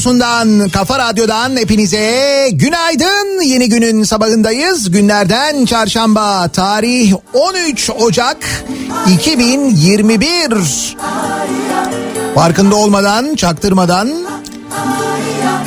[0.00, 3.42] radyosundan, kafa radyodan hepinize günaydın.
[3.42, 4.90] Yeni günün sabahındayız.
[4.90, 8.36] Günlerden çarşamba, tarih 13 Ocak
[9.14, 10.96] 2021.
[12.34, 14.08] Farkında olmadan, çaktırmadan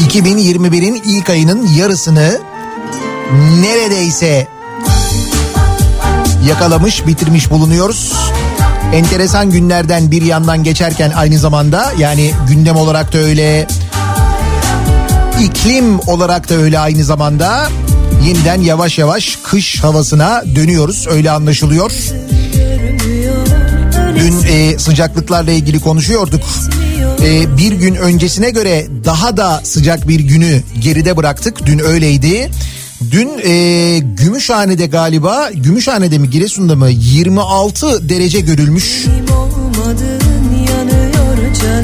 [0.09, 2.37] 2021'in ilk ayının yarısını
[3.61, 4.47] neredeyse
[6.47, 8.13] yakalamış, bitirmiş bulunuyoruz.
[8.93, 13.67] Enteresan günlerden bir yandan geçerken aynı zamanda yani gündem olarak da öyle,
[15.41, 17.69] iklim olarak da öyle aynı zamanda
[18.27, 21.91] yeniden yavaş yavaş kış havasına dönüyoruz öyle anlaşılıyor.
[24.15, 26.43] Dün e, sıcaklıklarla ilgili konuşuyorduk.
[27.23, 31.65] E, bir gün öncesine göre daha da sıcak bir günü geride bıraktık.
[31.65, 32.51] Dün öyleydi.
[33.11, 39.05] Dün e, Gümüşhane'de galiba, Gümüşhane'de mi Giresun'da mı 26 derece görülmüş.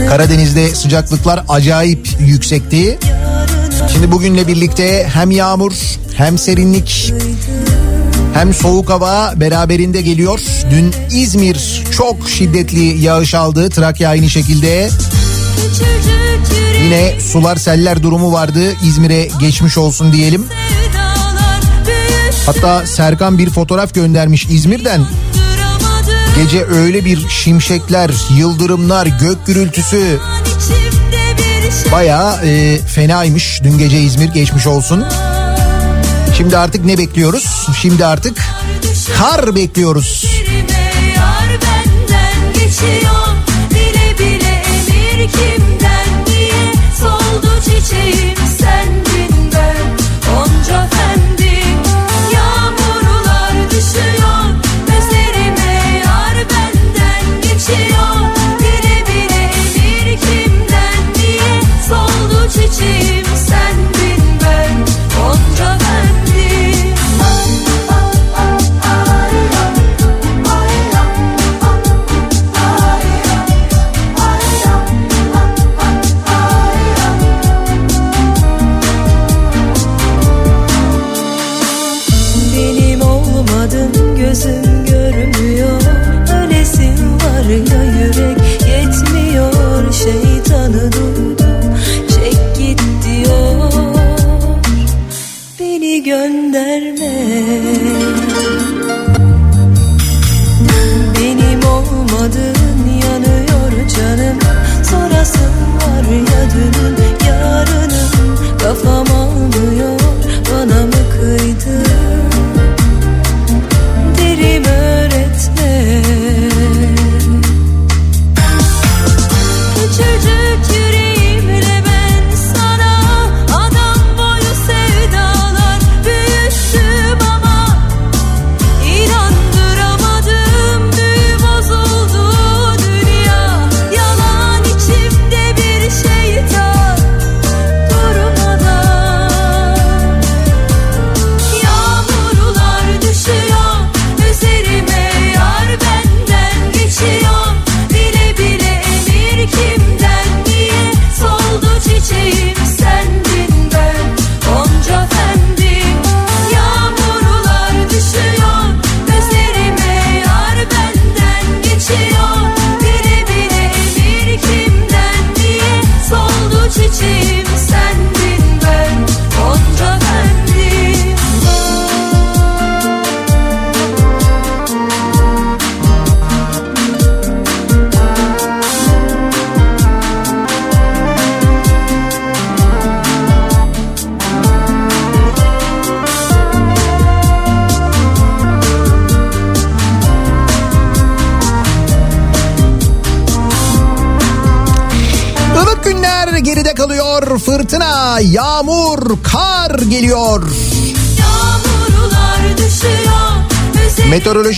[0.09, 2.99] Karadeniz'de sıcaklıklar acayip yüksekti.
[3.93, 5.73] Şimdi bugünle birlikte hem yağmur
[6.17, 7.13] hem serinlik
[8.33, 10.39] hem soğuk hava beraberinde geliyor.
[10.71, 13.69] Dün İzmir çok şiddetli yağış aldı.
[13.69, 14.89] Trakya aynı şekilde.
[16.83, 18.73] Yine sular seller durumu vardı.
[18.83, 20.45] İzmir'e geçmiş olsun diyelim.
[22.45, 25.01] Hatta Serkan bir fotoğraf göndermiş İzmir'den.
[26.43, 30.19] Gece öyle bir şimşekler, yıldırımlar, gök gürültüsü
[31.91, 33.61] bayağı e, fenaymış.
[33.63, 35.05] Dün gece İzmir geçmiş olsun.
[36.37, 37.67] Şimdi artık ne bekliyoruz?
[37.81, 38.37] Şimdi artık
[39.17, 40.25] kar bekliyoruz.
[52.33, 54.38] Yağmurlar düşüyor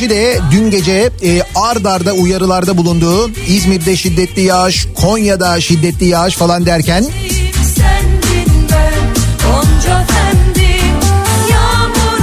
[0.01, 6.36] Meteoroloji de dün gece e, ard arda uyarılarda bulunduğu İzmir'de şiddetli yağış, Konya'da şiddetli yağış
[6.36, 7.06] falan derken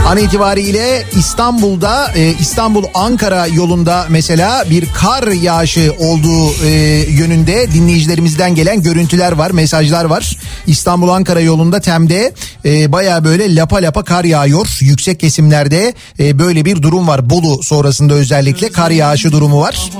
[0.09, 6.69] an itibariyle İstanbul'da e, İstanbul Ankara yolunda mesela bir kar yağışı olduğu e,
[7.11, 10.37] yönünde dinleyicilerimizden gelen görüntüler var, mesajlar var.
[10.67, 12.33] İstanbul Ankara yolunda Tem'de
[12.65, 14.79] e, baya böyle lapa lapa kar yağıyor.
[14.81, 17.31] Yüksek kesimlerde e, böyle bir durum var.
[17.31, 19.91] Bolu sonrasında özellikle kar yağışı durumu var.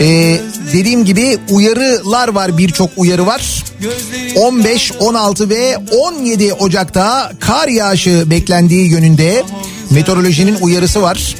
[0.00, 0.36] E,
[0.72, 3.64] dediğim gibi uyarılar var birçok uyarı var.
[4.36, 9.44] 15, 16 ve 17 Ocak'ta kar yağışı beklendiği yönünde
[9.90, 11.34] meteorolojinin uyarısı var.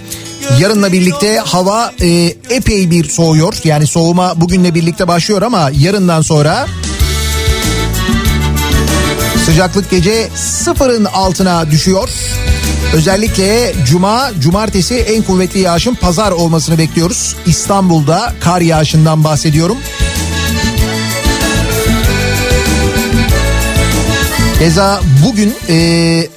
[0.58, 2.06] Yarınla birlikte hava e,
[2.50, 3.54] epey bir soğuyor.
[3.64, 6.66] Yani soğuma bugünle birlikte başlıyor ama yarından sonra
[9.46, 12.08] sıcaklık gece sıfırın altına düşüyor.
[12.92, 17.37] Özellikle cuma, cumartesi en kuvvetli yağışın pazar olmasını bekliyoruz.
[17.46, 19.76] İstanbul'da kar yağışından bahsediyorum.
[24.58, 26.28] Keza bugün e,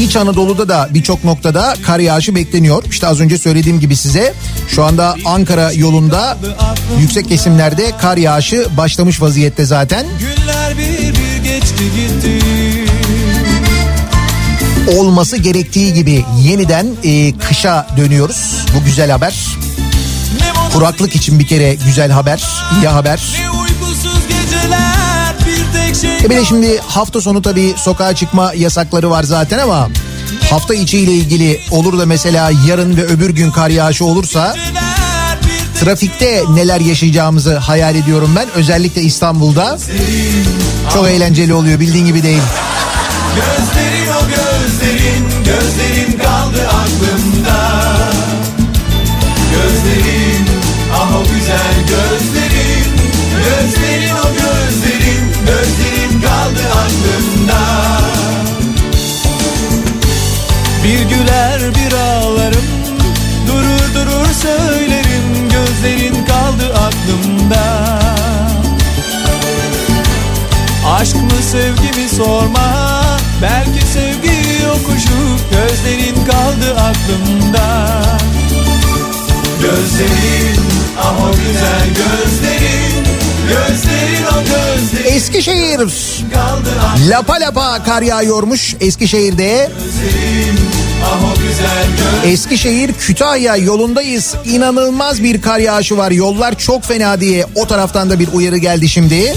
[0.00, 2.84] İç Anadolu'da da birçok noktada kar yağışı bekleniyor.
[2.90, 4.34] İşte az önce söylediğim gibi size
[4.68, 6.38] şu anda Ankara yolunda
[7.00, 10.06] yüksek kesimlerde kar yağışı başlamış vaziyette zaten.
[10.18, 12.40] Günler bir bir geçti gitti
[14.96, 18.66] Olması gerektiği gibi yeniden e, kışa dönüyoruz.
[18.76, 19.46] Bu güzel haber.
[20.72, 22.44] Kuraklık için bir kere güzel haber,
[22.80, 23.20] iyi haber.
[26.04, 29.88] E bir de şimdi hafta sonu tabii sokağa çıkma yasakları var zaten ama
[30.50, 34.56] hafta içiyle ilgili olur da mesela yarın ve öbür gün kar yağışı olursa
[35.80, 38.48] trafikte neler yaşayacağımızı hayal ediyorum ben.
[38.54, 39.78] Özellikle İstanbul'da.
[40.94, 42.42] Çok eğlenceli oluyor bildiğin gibi değil.
[43.36, 47.60] Gözlerin o gözlerin Gözlerin kaldı aklımda
[49.52, 50.46] Gözlerin
[50.94, 52.86] ah o güzel gözlerin
[53.36, 55.89] Gözlerin o gözlerin Gözlerin
[56.80, 57.60] aklımda
[60.84, 62.64] Bir güler bir ağlarım
[63.46, 67.64] Durur durur söylerim Gözlerin kaldı aklımda.
[70.86, 72.90] Aşk mı sevgi mi sorma
[73.42, 78.00] Belki sevgi yokuşu Gözlerin kaldı aklımda.
[79.62, 80.60] Gözlerin
[80.98, 83.19] ah o güzel gözlerin
[85.06, 85.76] Eskişehir
[86.34, 86.70] kaldı
[87.08, 89.70] lapa lapa kar yağıyormuş Eskişehir'de.
[91.04, 94.34] ah Eskişehir Kütahya yolundayız.
[94.44, 96.10] İnanılmaz bir kar yağışı var.
[96.10, 99.34] Yollar çok fena diye o taraftan da bir uyarı geldi şimdi.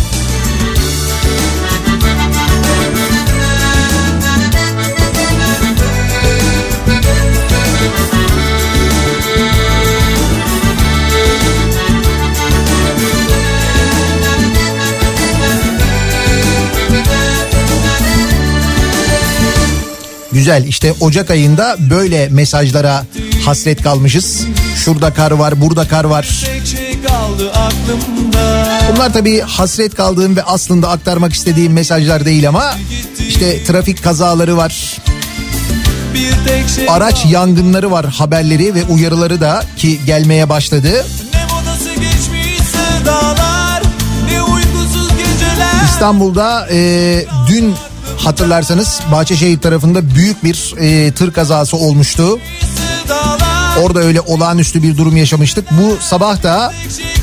[20.44, 23.06] Güzel işte Ocak ayında böyle mesajlara
[23.46, 24.46] hasret kalmışız.
[24.76, 26.46] Şurada kar var, burada kar var.
[28.92, 32.74] Bunlar tabii hasret kaldığım ve aslında aktarmak istediğim mesajlar değil ama
[33.28, 34.98] işte trafik kazaları var,
[36.88, 41.06] araç yangınları var haberleri ve uyarıları da ki gelmeye başladı.
[45.86, 47.76] İstanbul'da e, dün
[48.24, 52.40] hatırlarsanız Bahçeşehir tarafında büyük bir e, tır kazası olmuştu.
[53.82, 55.66] Orada öyle olağanüstü bir durum yaşamıştık.
[55.72, 56.74] Bu sabah da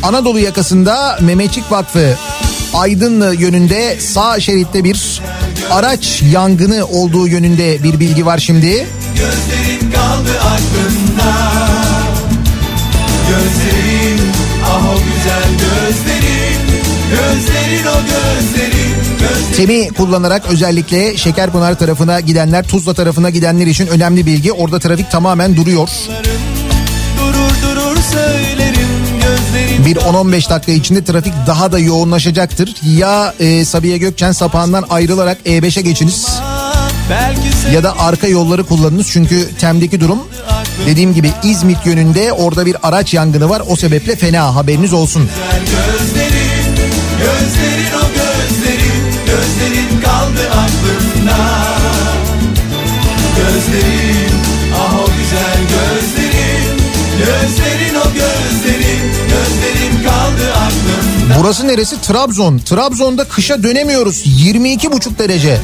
[0.03, 2.17] Anadolu yakasında Mehmetçik Vakfı
[2.75, 5.21] Aydınlı yönünde sağ şeritte bir
[5.71, 8.87] araç yangını olduğu yönünde bir bilgi var şimdi.
[9.17, 11.51] Gözlerin kaldı aklımda
[13.29, 14.21] Gözlerin
[14.67, 16.20] ah o güzel gözlerin
[17.31, 24.27] Gözlerin o gözlerin Gözlerin Temi kullanarak özellikle Şekerpınar tarafına gidenler, Tuzla tarafına gidenler için önemli
[24.27, 24.53] bilgi.
[24.53, 25.89] Orada trafik tamamen duruyor.
[27.19, 28.89] durur durur söylerim
[29.87, 32.75] Bir 10-15 dakika içinde trafik daha da yoğunlaşacaktır.
[32.97, 36.27] Ya e, Sabiha Gökçen sapağından ayrılarak E5'e geçiniz
[37.75, 39.07] ya da arka yolları kullanınız.
[39.11, 40.19] Çünkü Tem'deki durum
[40.87, 43.63] dediğim gibi İzmit yönünde orada bir araç yangını var.
[43.69, 45.31] O sebeple fena haberiniz olsun.
[45.99, 46.50] gözlerin
[47.21, 51.37] Gözlerin o gözlerin Gözlerin kaldı aklımda
[53.37, 54.31] Gözlerin
[54.77, 56.81] ah o güzel gözlerin
[57.19, 62.01] Gözlerin o gözlerin Gözlerin kaldı aklımda Burası neresi?
[62.01, 62.59] Trabzon.
[62.59, 64.27] Trabzon'da kışa dönemiyoruz.
[64.27, 65.59] 22,5 derece.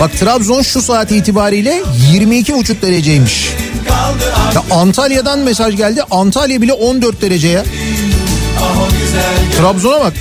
[0.00, 3.48] Bak Trabzon şu saat itibariyle 22,5 dereceymiş.
[3.90, 6.02] ah Ya Antalya'dan mesaj geldi.
[6.10, 7.64] Antalya bile 14 dereceye.
[9.00, 10.12] güzel Trabzon'a bak.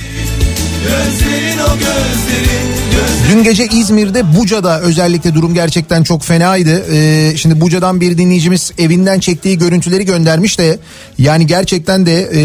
[3.31, 6.85] Dün gece İzmir'de Buca'da özellikle durum gerçekten çok fenaydı.
[6.93, 10.79] Ee, şimdi Buca'dan bir dinleyicimiz evinden çektiği görüntüleri göndermiş de
[11.17, 12.41] yani gerçekten de e,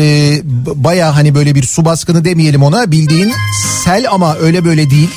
[0.84, 3.32] baya hani böyle bir su baskını demeyelim ona bildiğin
[3.84, 5.11] sel ama öyle böyle değil.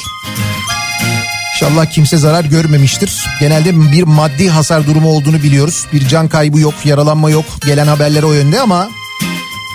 [1.55, 3.25] İnşallah kimse zarar görmemiştir.
[3.39, 5.85] Genelde bir maddi hasar durumu olduğunu biliyoruz.
[5.93, 7.45] Bir can kaybı yok, yaralanma yok.
[7.65, 8.89] Gelen haberler o yönde ama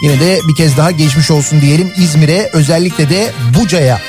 [0.02, 4.00] yine de bir kez daha geçmiş olsun diyelim İzmir'e özellikle de Buca'ya.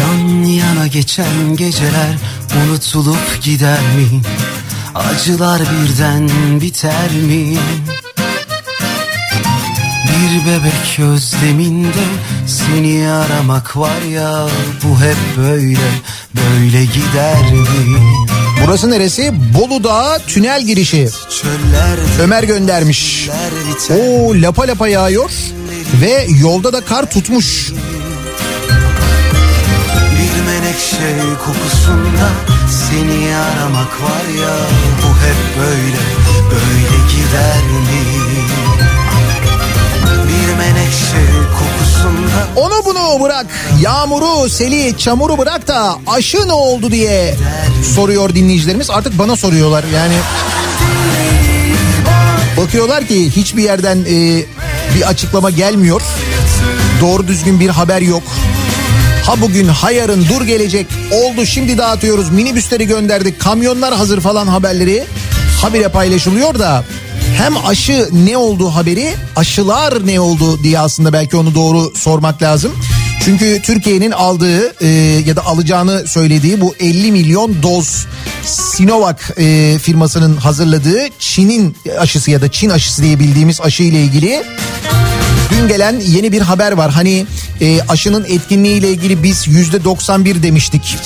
[0.00, 2.16] Yan yana geçen geceler
[2.64, 4.22] unutulup gider mi?
[4.94, 6.30] Acılar birden
[6.60, 7.58] biter mi?
[10.08, 12.04] Bir bebek özleminde
[12.46, 14.46] seni aramak var ya
[14.84, 15.78] bu hep böyle
[16.34, 18.33] böyle gider mi?
[18.66, 19.32] Burası neresi?
[19.58, 21.08] Bolu Dağı tünel girişi.
[22.20, 23.28] Ömer göndermiş.
[23.90, 25.30] Oo lapa lapa yağıyor
[26.02, 27.72] ve yolda da kar tutmuş.
[30.12, 32.28] Bir menekşe kokusunda
[32.70, 34.56] seni aramak var ya
[35.02, 36.02] bu hep böyle
[36.50, 38.04] böyle gider mi?
[40.28, 41.43] Bir menekşe
[42.56, 43.46] Onu bunu bırak.
[43.80, 47.34] Yağmuru, seli, çamuru bırak da aşı ne oldu diye
[47.94, 48.90] soruyor dinleyicilerimiz.
[48.90, 50.14] Artık bana soruyorlar yani.
[52.56, 54.42] Bakıyorlar ki hiçbir yerden e,
[54.94, 56.02] bir açıklama gelmiyor.
[57.00, 58.22] Doğru düzgün bir haber yok.
[59.26, 65.04] Ha bugün ha yarın dur gelecek oldu şimdi dağıtıyoruz minibüsleri gönderdik kamyonlar hazır falan haberleri
[65.62, 66.84] habire paylaşılıyor da
[67.36, 72.72] hem aşı ne olduğu haberi aşılar ne oldu diye aslında belki onu doğru sormak lazım.
[73.24, 74.88] Çünkü Türkiye'nin aldığı e,
[75.26, 78.06] ya da alacağını söylediği bu 50 milyon doz
[78.44, 84.42] Sinovac e, firmasının hazırladığı Çin'in aşısı ya da Çin aşısı diye bildiğimiz aşı ile ilgili
[85.50, 86.90] Dün gelen yeni bir haber var.
[86.90, 87.26] Hani
[87.60, 90.96] e, aşının etkinliği ile ilgili biz yüzde 91 demiştik.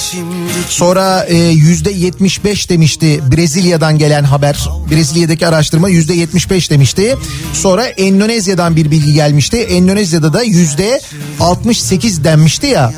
[0.69, 4.69] Sonra e, yüzde 75 demişti Brezilya'dan gelen haber.
[4.91, 7.17] Brezilya'daki araştırma yüzde 75 demişti.
[7.53, 9.57] Sonra Endonezya'dan bir bilgi gelmişti.
[9.57, 11.01] Endonezya'da da yüzde
[11.41, 12.93] 68 denmişti ya.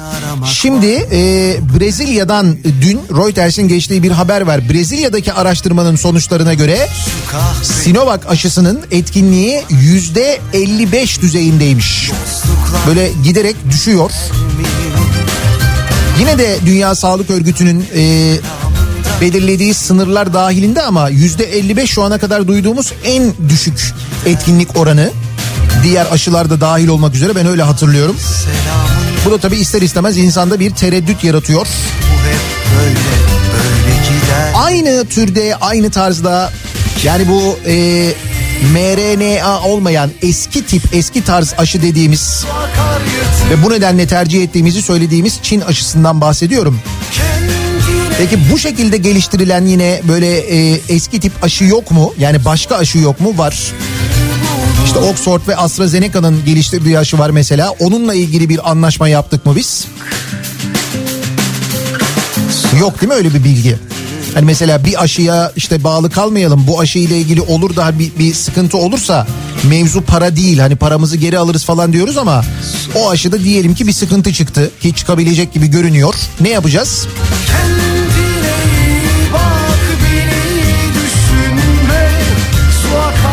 [0.47, 4.69] Şimdi e, Brezilya'dan dün Reuters'in geçtiği bir haber var.
[4.69, 6.89] Brezilya'daki araştırmanın sonuçlarına göre
[7.63, 12.11] Sinovac aşısının etkinliği yüzde 55 düzeyindeymiş.
[12.87, 14.11] Böyle giderek düşüyor.
[16.21, 18.35] Yine de Dünya Sağlık Örgütü'nün e,
[19.21, 23.95] belirlediği sınırlar dahilinde ama yüzde 55 şu ana kadar duyduğumuz en düşük
[24.27, 25.11] etkinlik oranı.
[25.83, 28.17] Diğer aşılar da dahil olmak üzere ben öyle hatırlıyorum.
[29.25, 31.67] Bu da tabii ister istemez insanda bir tereddüt yaratıyor.
[34.55, 36.53] aynı türde aynı tarzda
[37.05, 38.07] yani bu e,
[38.73, 42.45] mRNA olmayan eski tip eski tarz aşı dediğimiz
[43.51, 46.81] ve bu nedenle tercih ettiğimizi söylediğimiz Çin aşısından bahsediyorum.
[48.19, 52.15] Peki bu şekilde geliştirilen yine böyle e, eski tip aşı yok mu?
[52.19, 53.39] Yani başka aşı yok mu?
[53.39, 53.73] Var.
[54.85, 57.71] İşte Oxford ve AstraZeneca'nın geliştirdiği aşı var mesela.
[57.71, 59.87] Onunla ilgili bir anlaşma yaptık mı biz?
[62.81, 63.77] Yok değil mi öyle bir bilgi?
[64.35, 66.67] Hani mesela bir aşıya işte bağlı kalmayalım.
[66.67, 69.27] Bu aşı ile ilgili olur da bir, bir sıkıntı olursa
[69.65, 70.59] mevzu para değil.
[70.59, 72.45] Hani paramızı geri alırız falan diyoruz ama
[72.95, 74.71] o aşıda diyelim ki bir sıkıntı çıktı.
[74.81, 76.15] Ki çıkabilecek gibi görünüyor.
[76.41, 77.07] Ne yapacağız?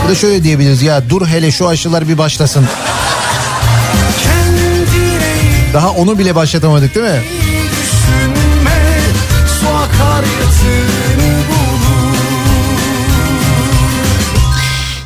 [0.06, 2.66] Bu da şöyle diyebiliriz ya dur hele şu aşılar bir başlasın.
[5.74, 7.22] Daha onu bile başlatamadık değil mi?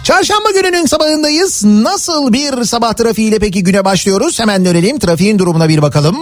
[0.03, 1.63] Çarşamba gününün sabahındayız.
[1.65, 4.39] Nasıl bir sabah trafiğiyle peki güne başlıyoruz?
[4.39, 6.17] Hemen dönelim trafiğin durumuna bir bakalım.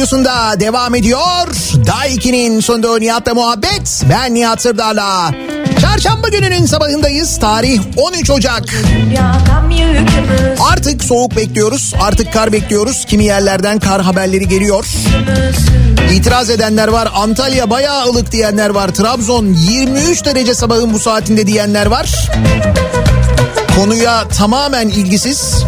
[0.00, 1.46] Radyosunda devam ediyor.
[1.86, 4.02] Daiki'nin sonunda Nihat'la muhabbet.
[4.10, 5.30] Ben Nihat Sırdar'la.
[5.80, 7.38] Çarşamba gününün sabahındayız.
[7.38, 8.62] Tarih 13 Ocak.
[10.72, 11.94] Artık soğuk bekliyoruz.
[12.02, 13.04] Artık kar bekliyoruz.
[13.04, 14.86] Kimi yerlerden kar haberleri geliyor.
[16.12, 17.08] İtiraz edenler var.
[17.14, 18.88] Antalya bayağı ılık diyenler var.
[18.88, 22.30] Trabzon 23 derece sabahın bu saatinde diyenler var.
[23.76, 25.64] Konuya tamamen ilgisiz.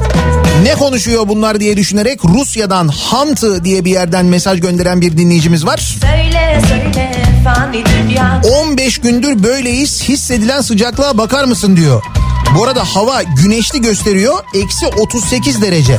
[0.63, 5.97] Ne konuşuyor bunlar diye düşünerek Rusya'dan Hantı diye bir yerden mesaj gönderen bir dinleyicimiz var.
[6.01, 7.13] Söyle söyle
[7.45, 12.03] fani dünya 15 gündür böyleyiz hissedilen sıcaklığa bakar mısın diyor.
[12.57, 15.99] Bu arada hava güneşli gösteriyor eksi 38 derece.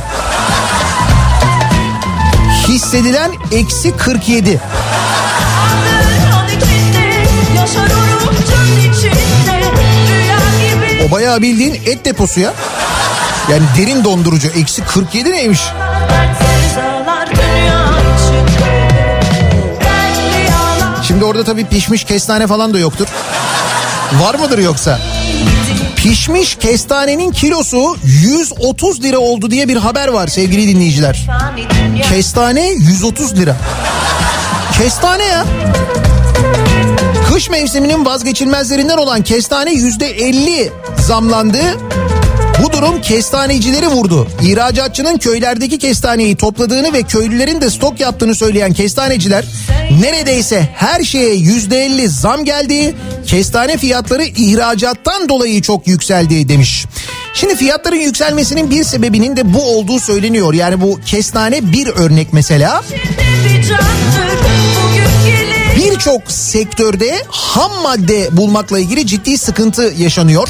[2.68, 4.60] Hissedilen eksi 47.
[6.34, 7.24] Adın içinde
[7.56, 9.60] Yaşarım can içinde
[10.08, 12.54] Rüya gibi O bayağı bildiğin et deposu ya.
[13.50, 15.60] Yani derin dondurucu eksi 47 neymiş?
[21.02, 23.06] Şimdi orada tabii pişmiş kestane falan da yoktur.
[24.20, 25.00] Var mıdır yoksa?
[25.96, 31.26] Pişmiş kestanenin kilosu 130 lira oldu diye bir haber var sevgili dinleyiciler.
[32.08, 33.56] Kestane 130 lira.
[34.78, 35.44] Kestane ya.
[37.32, 41.58] Kış mevsiminin vazgeçilmezlerinden olan kestane yüzde 50 zamlandı.
[42.76, 44.28] Durum kestanecileri vurdu.
[44.42, 49.44] İhracatçının köylerdeki kestaneyi topladığını ve köylülerin de stok yaptığını söyleyen kestaneciler
[50.00, 52.94] neredeyse her şeye yüzde 50 zam geldi.
[53.26, 56.86] Kestane fiyatları ihracattan dolayı çok yükseldi demiş.
[57.34, 60.54] Şimdi fiyatların yükselmesinin bir sebebinin de bu olduğu söyleniyor.
[60.54, 62.82] Yani bu kestane bir örnek mesela.
[63.44, 64.83] bir candır Bugün gelir
[65.76, 70.48] Birçok sektörde ham madde bulmakla ilgili ciddi sıkıntı yaşanıyor.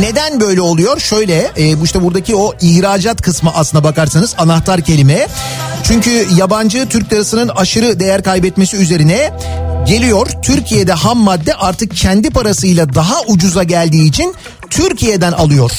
[0.00, 1.00] Neden böyle oluyor?
[1.00, 5.28] Şöyle e, işte buradaki o ihracat kısmı aslına bakarsanız anahtar kelime.
[5.84, 9.32] Çünkü yabancı Türk lirasının aşırı değer kaybetmesi üzerine
[9.86, 10.26] geliyor.
[10.42, 14.34] Türkiye'de ham madde artık kendi parasıyla daha ucuza geldiği için
[14.70, 15.70] Türkiye'den alıyor.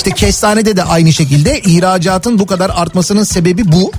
[0.00, 3.92] İşte kestanede de aynı şekilde ihracatın bu kadar artmasının sebebi bu.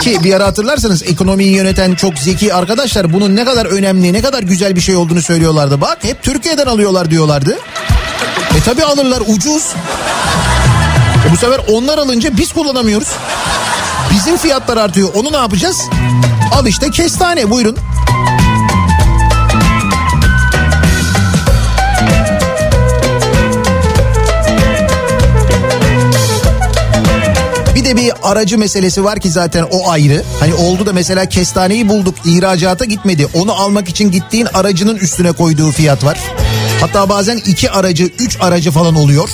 [0.00, 4.42] Ki bir ara hatırlarsanız ekonomiyi yöneten çok zeki arkadaşlar bunun ne kadar önemli ne kadar
[4.42, 5.80] güzel bir şey olduğunu söylüyorlardı.
[5.80, 7.58] Bak hep Türkiye'den alıyorlar diyorlardı.
[8.58, 9.62] E tabi alırlar ucuz.
[11.28, 13.08] E bu sefer onlar alınca biz kullanamıyoruz.
[14.14, 15.80] Bizim fiyatlar artıyor onu ne yapacağız?
[16.54, 17.76] Al işte kestane buyurun.
[27.90, 30.22] De bir aracı meselesi var ki zaten o ayrı.
[30.40, 33.26] Hani oldu da mesela kestaneyi bulduk ihracata gitmedi.
[33.34, 36.18] Onu almak için gittiğin aracının üstüne koyduğu fiyat var.
[36.80, 39.30] Hatta bazen iki aracı, üç aracı falan oluyor.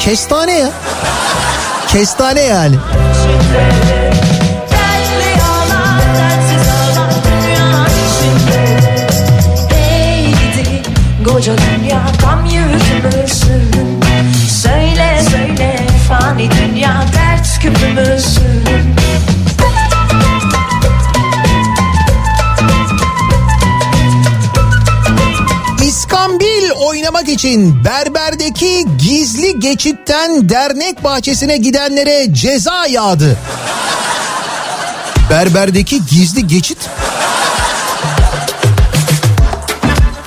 [0.00, 0.70] Kestane ya.
[1.88, 2.76] Kestane yani.
[2.76, 3.70] içinde
[4.70, 6.68] Dertli ağlar dertsiz
[16.38, 18.64] fani dünya Dert küpümüzsün
[25.82, 33.36] İskambil oynamak için berberdeki gizli geçitten dernek bahçesine gidenlere ceza yağdı.
[35.30, 36.78] Berberdeki gizli geçit?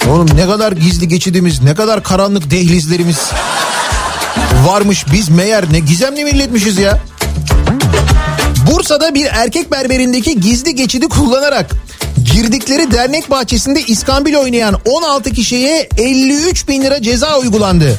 [0.10, 3.32] Oğlum ne kadar gizli geçidimiz, ne kadar karanlık dehlizlerimiz
[4.66, 5.06] varmış.
[5.12, 7.00] Biz meğer ne gizemli milletmişiz ya.
[8.72, 11.72] Bursa'da bir erkek berberindeki gizli geçidi kullanarak
[12.34, 17.98] girdikleri dernek bahçesinde iskambil oynayan 16 kişiye 53 bin lira ceza uygulandı.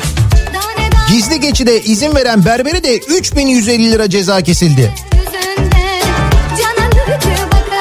[1.08, 4.94] Gizli geçide izin veren berbere de 3150 lira ceza kesildi.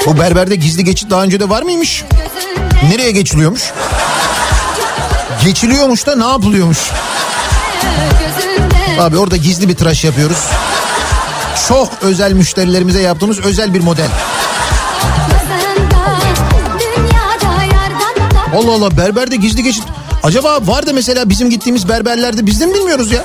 [0.06, 2.04] Bu berberde gizli geçit daha önce de var mıymış?
[2.90, 3.72] Nereye geçiliyormuş?
[5.46, 6.80] Geçiliyormuş da ne yapılıyormuş?
[9.00, 10.38] Abi orada gizli bir tıraş yapıyoruz.
[11.68, 14.10] Çok özel müşterilerimize yaptığımız özel bir model.
[18.56, 19.84] Allah Allah berberde gizli geçit.
[20.24, 23.24] Acaba var da mesela bizim gittiğimiz berberlerde biz de mi bilmiyoruz ya?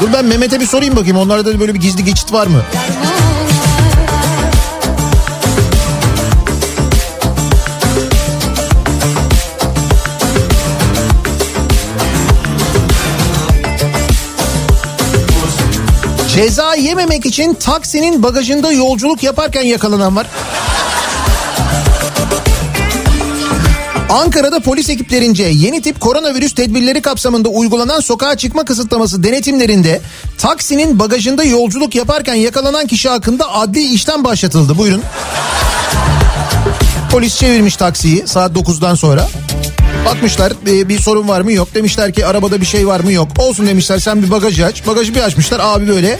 [0.00, 2.62] Dur ben Mehmet'e bir sorayım bakayım onlarda da böyle bir gizli geçit var mı?
[16.34, 20.26] Ceza yememek için taksinin bagajında yolculuk yaparken yakalanan var.
[24.10, 30.00] Ankara'da polis ekiplerince yeni tip koronavirüs tedbirleri kapsamında uygulanan sokağa çıkma kısıtlaması denetimlerinde
[30.38, 34.78] taksinin bagajında yolculuk yaparken yakalanan kişi hakkında adli işlem başlatıldı.
[34.78, 35.02] Buyurun.
[37.10, 39.28] Polis çevirmiş taksiyi saat 9'dan sonra.
[40.06, 41.74] Bakmışlar e, bir sorun var mı yok.
[41.74, 43.28] Demişler ki arabada bir şey var mı yok.
[43.38, 44.86] Olsun demişler sen bir bagajı aç.
[44.86, 46.18] Bagajı bir açmışlar abi böyle.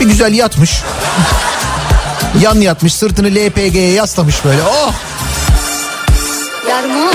[0.00, 0.82] Bir güzel yatmış.
[2.40, 4.62] Yan yatmış sırtını LPG'ye yaslamış böyle.
[4.62, 4.92] Oh!
[6.68, 7.12] Yarma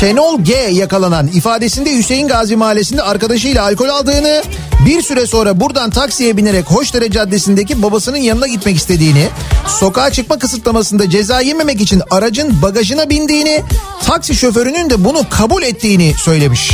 [0.00, 4.42] Şenol G yakalanan ifadesinde Hüseyin Gazi Mahallesi'nde arkadaşıyla alkol aldığını
[4.86, 9.28] bir süre sonra buradan taksiye binerek Hoşdere Caddesi'ndeki babasının yanına gitmek istediğini,
[9.68, 13.62] sokağa çıkma kısıtlamasında ceza yememek için aracın bagajına bindiğini,
[14.06, 16.70] taksi şoförünün de bunu kabul ettiğini söylemiş.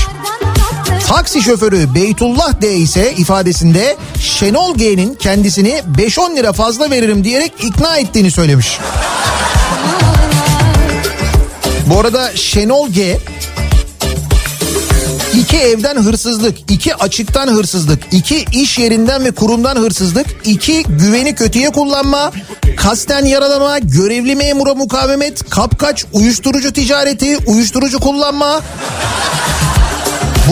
[1.08, 7.96] Taksi şoförü Beytullah D ise ifadesinde Şenol G'nin kendisini 5-10 lira fazla veririm diyerek ikna
[7.96, 8.78] ettiğini söylemiş.
[11.86, 13.18] Bu arada Şenol G
[15.40, 21.70] iki evden hırsızlık, iki açıktan hırsızlık, iki iş yerinden ve kurumdan hırsızlık, iki güveni kötüye
[21.70, 22.32] kullanma,
[22.76, 28.60] kasten yaralama, görevli memura mukavemet, kapkaç, uyuşturucu ticareti, uyuşturucu kullanma.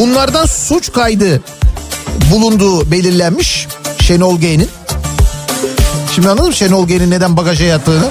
[0.00, 1.42] Bunlardan suç kaydı
[2.32, 3.66] bulunduğu belirlenmiş
[4.00, 4.68] Şenol G'nin.
[6.14, 8.10] Şimdi anladın mı Şenol G'nin neden bagaja yattığını?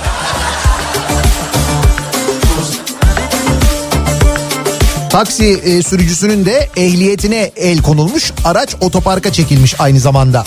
[5.14, 8.32] Taksi e, sürücüsünün de ehliyetine el konulmuş.
[8.44, 10.44] Araç otoparka çekilmiş aynı zamanda.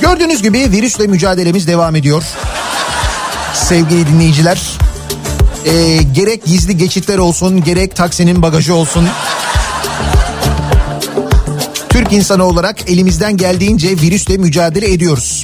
[0.00, 2.22] Gördüğünüz gibi virüsle mücadelemiz devam ediyor.
[3.54, 4.60] Sevgili dinleyiciler.
[5.64, 9.08] E, gerek gizli geçitler olsun gerek taksinin bagajı olsun.
[11.88, 15.42] Türk insanı olarak elimizden geldiğince virüsle mücadele ediyoruz.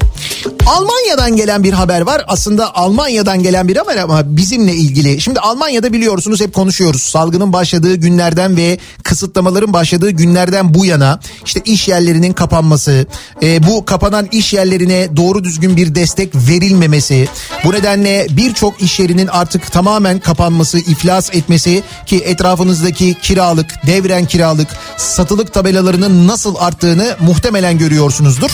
[0.66, 2.24] Almanya'dan gelen bir haber var.
[2.26, 5.20] Aslında Almanya'dan gelen bir haber ama bizimle ilgili.
[5.20, 7.02] Şimdi Almanya'da biliyorsunuz hep konuşuyoruz.
[7.02, 13.06] Salgının başladığı günlerden ve kısıtlamaların başladığı günlerden bu yana işte iş yerlerinin kapanması,
[13.42, 17.28] e, bu kapanan iş yerlerine doğru düzgün bir destek verilmemesi,
[17.64, 24.68] bu nedenle birçok iş yerinin artık tamamen kapanması, iflas etmesi ki etrafınızdaki kiralık, devren kiralık,
[24.96, 28.50] satılık tabelalarının nasıl arttığını muhtemelen görüyorsunuzdur.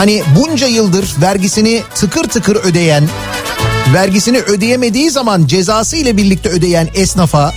[0.00, 3.08] Hani bunca yıldır vergisini tıkır tıkır ödeyen,
[3.94, 7.54] vergisini ödeyemediği zaman cezası ile birlikte ödeyen esnafa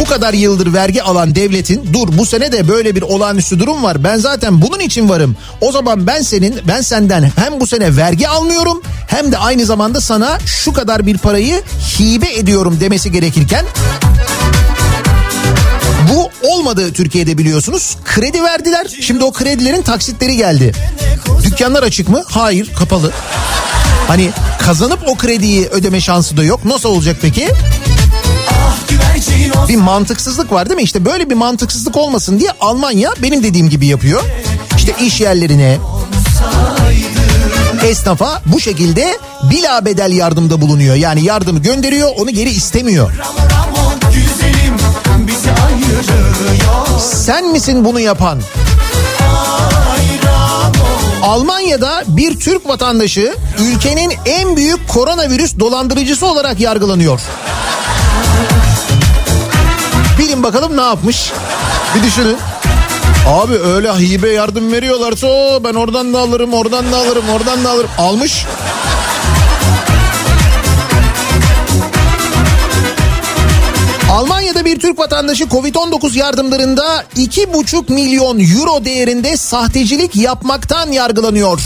[0.00, 4.04] bu kadar yıldır vergi alan devletin dur bu sene de böyle bir olağanüstü durum var.
[4.04, 5.36] Ben zaten bunun için varım.
[5.60, 10.00] O zaman ben senin ben senden hem bu sene vergi almıyorum hem de aynı zamanda
[10.00, 11.62] sana şu kadar bir parayı
[11.98, 13.64] hibe ediyorum demesi gerekirken
[16.10, 17.96] bu olmadı Türkiye'de biliyorsunuz.
[18.04, 18.86] Kredi verdiler.
[19.00, 20.72] Şimdi o kredilerin taksitleri geldi.
[21.42, 22.22] Dükkanlar açık mı?
[22.28, 23.12] Hayır, kapalı.
[24.08, 26.64] Hani kazanıp o krediyi ödeme şansı da yok.
[26.64, 27.48] Nasıl olacak peki?
[29.68, 30.82] Bir mantıksızlık var değil mi?
[30.82, 34.22] İşte böyle bir mantıksızlık olmasın diye Almanya benim dediğim gibi yapıyor.
[34.76, 35.78] İşte iş yerlerine,
[37.84, 39.18] esnafa bu şekilde
[39.50, 40.94] bila bedel yardımda bulunuyor.
[40.94, 43.12] Yani yardımı gönderiyor, onu geri istemiyor.
[44.14, 44.76] Güzelim
[45.26, 45.49] bizi aynı ayırıyor
[47.00, 48.40] Sen misin bunu yapan?
[51.22, 57.20] Almanya'da bir Türk vatandaşı ülkenin en büyük koronavirüs dolandırıcısı olarak yargılanıyor.
[60.18, 61.32] Bilin bakalım ne yapmış?
[61.94, 62.36] Bir düşünün.
[63.28, 65.28] Abi öyle hibe yardım veriyorlarsa
[65.64, 67.90] ben oradan da alırım, oradan da alırım, oradan da alırım.
[67.98, 68.46] Almış.
[74.20, 81.60] Almanya'da bir Türk vatandaşı Covid-19 yardımlarında 2,5 milyon euro değerinde sahtecilik yapmaktan yargılanıyor.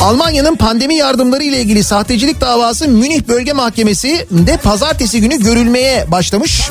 [0.00, 6.70] Almanya'nın pandemi yardımları ile ilgili sahtecilik davası Münih Bölge Mahkemesi de pazartesi günü görülmeye başlamış.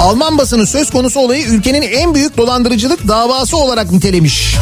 [0.00, 4.56] Alman basını söz konusu olayı ülkenin en büyük dolandırıcılık davası olarak nitelemiş.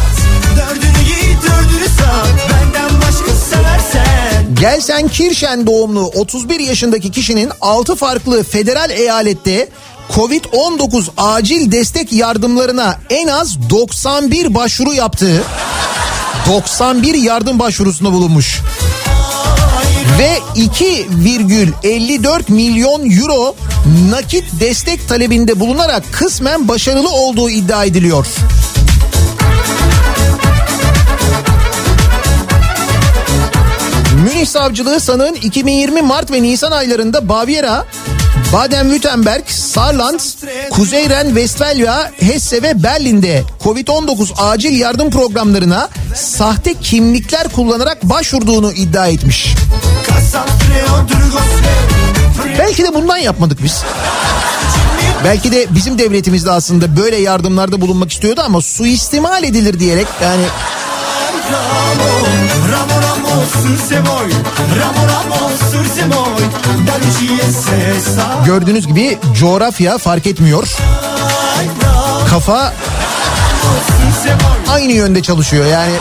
[0.56, 2.55] Dördünü giy dördünü başka
[4.66, 9.68] seversen Gelsenkirchen doğumlu 31 yaşındaki kişinin 6 farklı federal eyalette
[10.14, 15.42] Covid-19 acil destek yardımlarına en az 91 başvuru yaptığı
[16.48, 18.60] 91 yardım başvurusunda bulunmuş.
[20.18, 23.56] Ve 2,54 milyon euro
[24.10, 28.26] nakit destek talebinde bulunarak kısmen başarılı olduğu iddia ediliyor.
[34.24, 37.84] Münih Savcılığı sanığın 2020 Mart ve Nisan aylarında Baviera,
[38.52, 40.20] Baden-Württemberg, Saarland,
[40.70, 49.54] Kuzey Ren-Westfalia, Hesse ve Berlin'de Covid-19 acil yardım programlarına sahte kimlikler kullanarak başvurduğunu iddia etmiş.
[52.58, 53.82] Belki de bundan yapmadık biz.
[55.24, 60.42] Belki de bizim devletimiz de aslında böyle yardımlarda bulunmak istiyordu ama suistimal edilir diyerek yani
[68.46, 70.68] gördüğünüz gibi coğrafya fark etmiyor.
[72.30, 72.74] Kafa
[74.68, 75.66] aynı yönde çalışıyor.
[75.66, 75.92] Yani.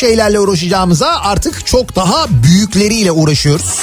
[0.00, 3.80] Şeylerle uğraşacağımıza artık çok daha büyükleriyle uğraşıyoruz.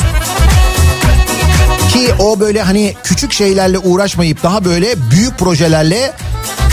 [1.94, 6.14] Ki o böyle hani küçük şeylerle uğraşmayıp daha böyle büyük projelerle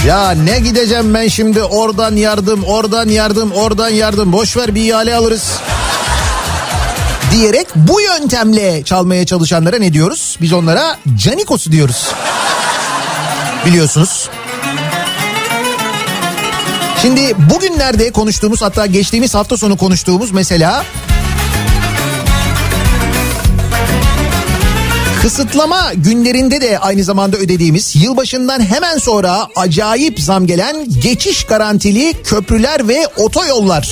[0.06, 5.16] ya ne gideceğim ben şimdi oradan yardım, oradan yardım, oradan yardım boş ver bir ihale
[5.16, 5.52] alırız.
[7.32, 10.38] Diyerek bu yöntemle çalmaya çalışanlara ne diyoruz?
[10.40, 12.06] Biz onlara canikosu diyoruz.
[13.66, 14.28] Biliyorsunuz.
[17.04, 20.84] Şimdi bugünlerde konuştuğumuz hatta geçtiğimiz hafta sonu konuştuğumuz mesela
[25.22, 32.88] Kısıtlama günlerinde de aynı zamanda ödediğimiz yılbaşından hemen sonra acayip zam gelen geçiş garantili köprüler
[32.88, 33.88] ve otoyollar.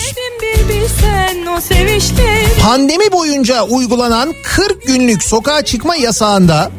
[2.63, 6.71] Pandemi boyunca uygulanan 40 günlük sokağa çıkma yasağında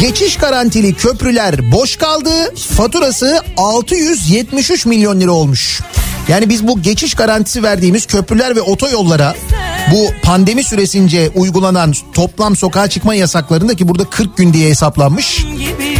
[0.00, 2.54] geçiş garantili köprüler boş kaldı.
[2.76, 5.80] Faturası 673 milyon lira olmuş.
[6.28, 9.34] Yani biz bu geçiş garantisi verdiğimiz köprüler ve otoyollara
[9.92, 15.44] bu pandemi süresince uygulanan toplam sokağa çıkma yasaklarında ki burada 40 gün diye hesaplanmış.
[15.58, 15.93] gibi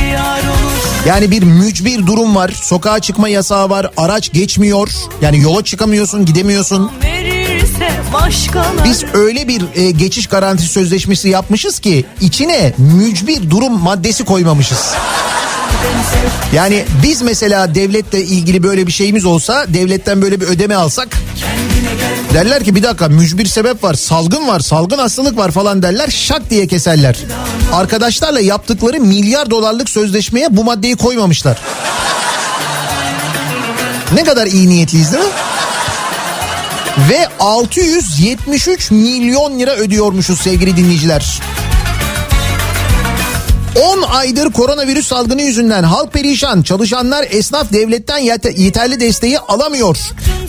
[1.07, 2.51] Yani bir mücbir durum var.
[2.62, 3.90] Sokağa çıkma yasağı var.
[3.97, 4.88] Araç geçmiyor.
[5.23, 6.90] Yani yola çıkamıyorsun, gidemiyorsun.
[8.85, 14.95] Biz öyle bir e, geçiş garantisi sözleşmesi yapmışız ki içine mücbir durum maddesi koymamışız.
[16.55, 21.09] Yani biz mesela devletle ilgili böyle bir şeyimiz olsa devletten böyle bir ödeme alsak
[22.35, 26.51] derler ki bir dakika mücbir sebep var salgın var salgın hastalık var falan derler şak
[26.51, 27.16] diye keserler.
[27.73, 31.59] Arkadaşlarla yaptıkları milyar dolarlık sözleşmeye bu maddeyi koymamışlar.
[34.14, 35.31] Ne kadar iyi niyetliyiz değil mi?
[37.11, 41.40] Ve 673 milyon lira ödüyormuşuz sevgili dinleyiciler.
[43.83, 49.97] 10 aydır koronavirüs salgını yüzünden halk perişan, çalışanlar esnaf devletten yete- yeterli desteği alamıyor.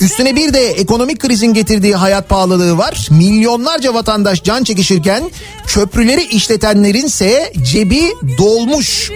[0.01, 3.07] Üstüne bir de ekonomik krizin getirdiği hayat pahalılığı var.
[3.11, 5.31] Milyonlarca vatandaş can çekişirken
[5.67, 8.03] köprüleri işletenlerin ise cebi
[8.37, 9.11] dolmuş.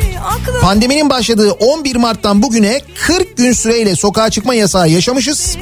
[0.62, 5.58] Pandeminin başladığı 11 Mart'tan bugüne 40 gün süreyle sokağa çıkma yasağı yaşamışız.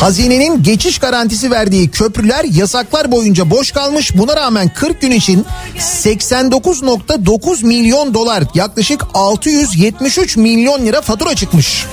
[0.00, 4.16] Hazinenin geçiş garantisi verdiği köprüler yasaklar boyunca boş kalmış.
[4.16, 5.46] Buna rağmen 40 gün için
[5.78, 11.86] 89.9 milyon dolar yaklaşık 673 milyon lira fatura çıkmış.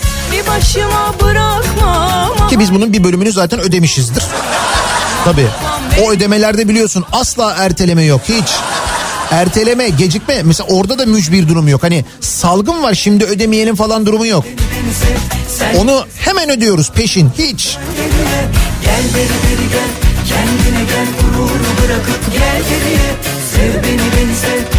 [2.49, 4.23] Ki biz bunun bir bölümünü zaten ödemişizdir.
[5.25, 5.47] Tabii.
[6.03, 8.49] O ödemelerde biliyorsun asla erteleme yok hiç.
[9.31, 11.83] Erteleme, gecikme mesela orada da mücbir durum yok.
[11.83, 14.45] Hani salgın var şimdi ödemeyelim falan durumu yok.
[15.77, 17.77] Onu hemen ödüyoruz peşin hiç.
[18.83, 19.89] Gel beri beri gel
[20.27, 23.09] Kendine gel gururu bırakıp gel geriye
[23.51, 24.78] Sev beni beni sev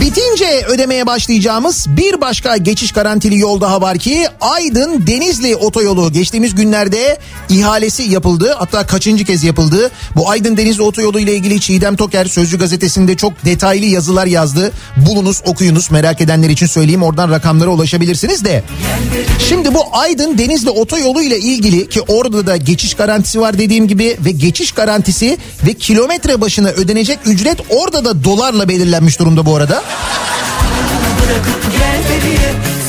[0.00, 6.54] Bitince ödemeye başlayacağımız bir başka geçiş garantili yol daha var ki Aydın Denizli otoyolu geçtiğimiz
[6.54, 7.18] günlerde
[7.48, 8.54] ihalesi yapıldı.
[8.58, 9.90] Hatta kaçıncı kez yapıldı.
[10.16, 14.72] Bu Aydın Denizli otoyolu ile ilgili Çiğdem Toker Sözcü gazetesinde çok detaylı yazılar yazdı.
[14.96, 18.64] Bulunuz okuyunuz merak edenler için söyleyeyim oradan rakamlara ulaşabilirsiniz de.
[19.48, 24.16] Şimdi bu Aydın Denizli otoyolu ile ilgili ki orada da geçiş garantisi var dediğim gibi
[24.24, 29.82] ve geçiş garantisi ve kilometre başına ödenecek ücret orada da dolarla belirlenmiş durumda bu arada.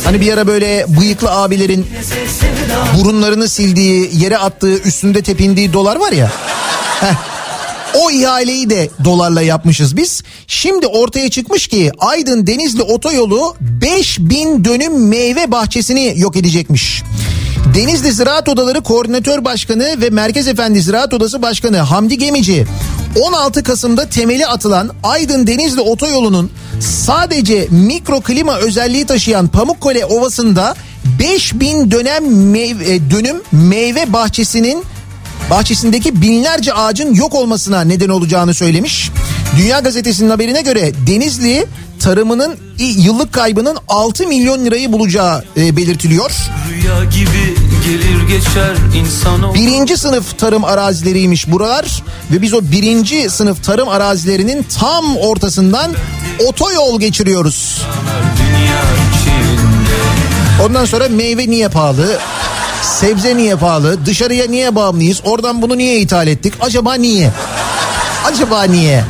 [0.05, 1.87] Hani bir ara böyle bıyıklı abilerin
[2.97, 6.31] burunlarını sildiği, yere attığı, üstünde tepindiği dolar var ya.
[6.99, 7.15] Heh.
[7.95, 10.23] O ihaleyi de dolarla yapmışız biz.
[10.47, 17.03] Şimdi ortaya çıkmış ki Aydın Denizli otoyolu 5000 dönüm meyve bahçesini yok edecekmiş.
[17.73, 22.65] Denizli Ziraat Odaları Koordinatör Başkanı ve Merkez Efendi Ziraat Odası Başkanı Hamdi Gemici
[23.21, 30.75] 16 Kasım'da temeli atılan Aydın Denizli otoyolunun sadece mikro klima özelliği taşıyan Pamukkale Ovası'nda
[31.19, 34.83] 5000 dönem meyve, dönüm meyve bahçesinin
[35.49, 39.11] bahçesindeki binlerce ağacın yok olmasına neden olacağını söylemiş.
[39.57, 41.65] Dünya Gazetesi'nin haberine göre Denizli
[42.05, 46.31] tarımının yıllık kaybının 6 milyon lirayı bulacağı e, belirtiliyor.
[46.69, 53.63] Rüya gibi gelir geçer insan Birinci sınıf tarım arazileriymiş buralar ve biz o birinci sınıf
[53.63, 55.91] tarım arazilerinin tam ortasından
[56.47, 57.81] otoyol geçiriyoruz.
[60.65, 62.19] Ondan sonra meyve niye pahalı?
[62.81, 64.05] Sebze niye pahalı?
[64.05, 65.21] Dışarıya niye bağımlıyız?
[65.23, 66.53] Oradan bunu niye ithal ettik?
[66.61, 67.31] Acaba niye?
[68.25, 69.03] Acaba niye?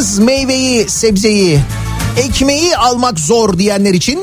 [0.00, 1.60] Bırakınız meyveyi, sebzeyi,
[2.16, 4.20] ekmeği almak zor diyenler için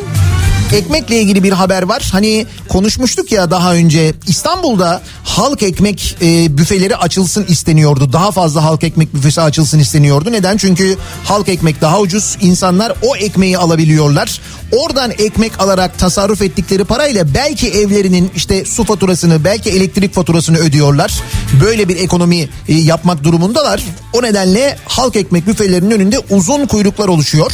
[0.73, 2.10] ekmekle ilgili bir haber var.
[2.12, 8.13] Hani konuşmuştuk ya daha önce İstanbul'da halk ekmek e, büfeleri açılsın isteniyordu.
[8.13, 10.32] Daha fazla halk ekmek büfesi açılsın isteniyordu.
[10.32, 10.58] Neden?
[10.58, 12.38] Çünkü halk ekmek daha ucuz.
[12.41, 14.41] İnsanlar o ekmeği alabiliyorlar.
[14.71, 21.13] Oradan ekmek alarak tasarruf ettikleri parayla belki evlerinin işte su faturasını, belki elektrik faturasını ödüyorlar.
[21.62, 23.84] Böyle bir ekonomi e, yapmak durumundalar.
[24.13, 27.51] O nedenle halk ekmek büfelerinin önünde uzun kuyruklar oluşuyor.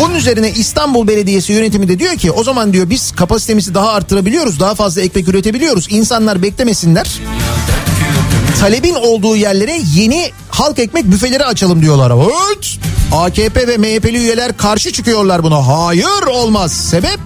[0.00, 4.60] Bunun üzerine İstanbul Belediyesi yönetimi de diyor ki o zaman diyor biz kapasitemizi daha arttırabiliyoruz.
[4.60, 5.86] Daha fazla ekmek üretebiliyoruz.
[5.90, 7.20] İnsanlar beklemesinler.
[8.60, 12.12] Talebin olduğu yerlere yeni halk ekmek büfeleri açalım diyorlar.
[12.16, 12.78] Evet.
[13.12, 15.68] AKP ve MHP'li üyeler karşı çıkıyorlar buna.
[15.68, 16.72] Hayır olmaz.
[16.72, 17.18] Sebep?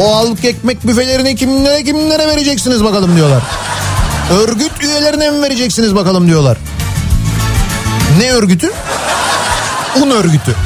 [0.00, 3.42] O halk ekmek büfelerini kimlere kimlere vereceksiniz bakalım diyorlar.
[4.32, 6.58] Örgüt üyelerine mi vereceksiniz bakalım diyorlar.
[8.18, 8.70] Ne örgütü?
[10.02, 10.56] Un örgütü.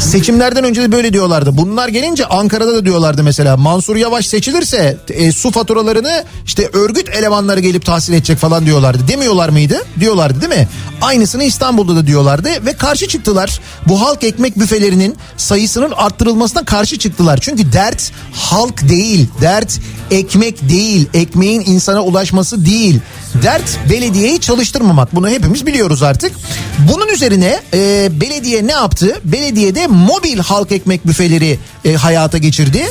[0.00, 1.56] Seçimlerden önce de böyle diyorlardı.
[1.56, 3.56] Bunlar gelince Ankara'da da diyorlardı mesela.
[3.56, 9.08] Mansur Yavaş seçilirse e, su faturalarını işte örgüt elemanları gelip tahsil edecek falan diyorlardı.
[9.08, 9.82] Demiyorlar mıydı?
[10.00, 10.68] Diyorlardı değil mi?
[11.02, 13.60] Aynısını İstanbul'da da diyorlardı ve karşı çıktılar.
[13.88, 17.38] Bu halk ekmek büfelerinin sayısının arttırılmasına karşı çıktılar.
[17.42, 19.26] Çünkü dert halk değil.
[19.40, 21.08] Dert ekmek değil.
[21.14, 23.00] Ekmeğin insana ulaşması değil.
[23.42, 25.14] Dert belediyeyi çalıştırmamak.
[25.14, 26.32] Bunu hepimiz biliyoruz artık.
[26.78, 29.07] Bunun üzerine e, belediye ne yaptı?
[29.24, 32.86] Belediyede mobil halk ekmek büfeleri e, hayata geçirdi.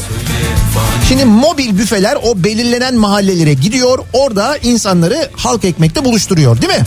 [1.07, 3.99] Şimdi mobil büfeler o belirlenen mahallelere gidiyor.
[4.13, 6.85] Orada insanları halk ekmekte buluşturuyor değil mi?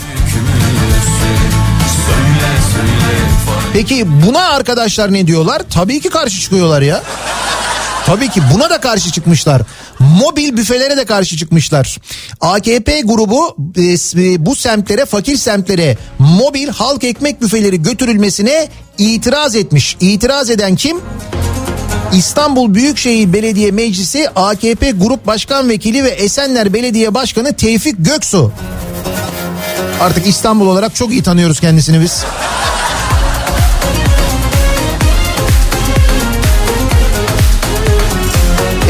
[3.73, 5.61] Peki buna arkadaşlar ne diyorlar?
[5.69, 7.03] Tabii ki karşı çıkıyorlar ya.
[8.05, 9.61] Tabii ki buna da karşı çıkmışlar.
[10.01, 11.97] Mobil büfelere de karşı çıkmışlar.
[12.41, 19.97] AKP grubu e, bu semtlere, fakir semtlere mobil halk ekmek büfeleri götürülmesine itiraz etmiş.
[19.99, 20.97] İtiraz eden kim?
[22.13, 28.51] İstanbul Büyükşehir Belediye Meclisi AKP Grup Başkan Vekili ve Esenler Belediye Başkanı Tevfik Göksu.
[30.01, 32.23] Artık İstanbul olarak çok iyi tanıyoruz kendisini biz.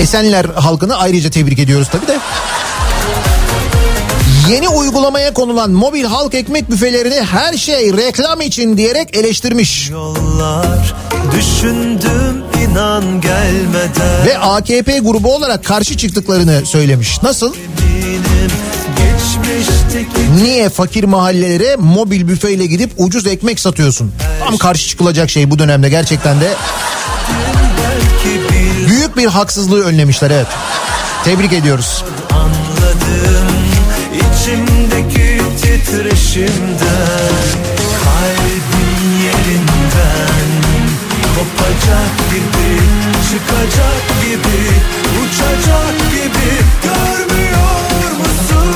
[0.01, 2.19] Esenler halkını ayrıca tebrik ediyoruz tabii de.
[4.49, 9.89] Yeni uygulamaya konulan mobil halk ekmek büfelerini her şey reklam için diyerek eleştirmiş.
[9.89, 10.95] Yollar
[11.37, 17.23] düşündüm inan gelmeden Ve AKP grubu olarak karşı çıktıklarını söylemiş.
[17.23, 17.53] Nasıl?
[20.43, 24.11] Niye fakir mahallelere mobil büfeyle gidip ucuz ekmek satıyorsun?
[24.39, 26.53] Tam karşı çıkılacak şey bu dönemde gerçekten de.
[29.16, 30.47] Büyük bir haksızlığı önlemişler evet.
[31.24, 32.03] Tebrik ediyoruz.
[32.34, 33.47] anladım
[34.16, 37.32] içimdeki titreşimden
[38.03, 40.47] Kalbim yerinden
[41.36, 42.82] kopacak gibi
[43.32, 44.72] çıkacak gibi
[45.22, 46.51] uçacak gibi
[46.84, 48.76] görmüyor musun?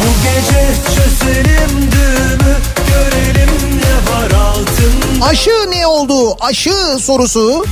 [0.00, 2.56] Bu gece çözelim düğümü
[2.88, 6.36] görelim ne var altında Aşı ne oldu?
[6.40, 7.64] Aşı sorusu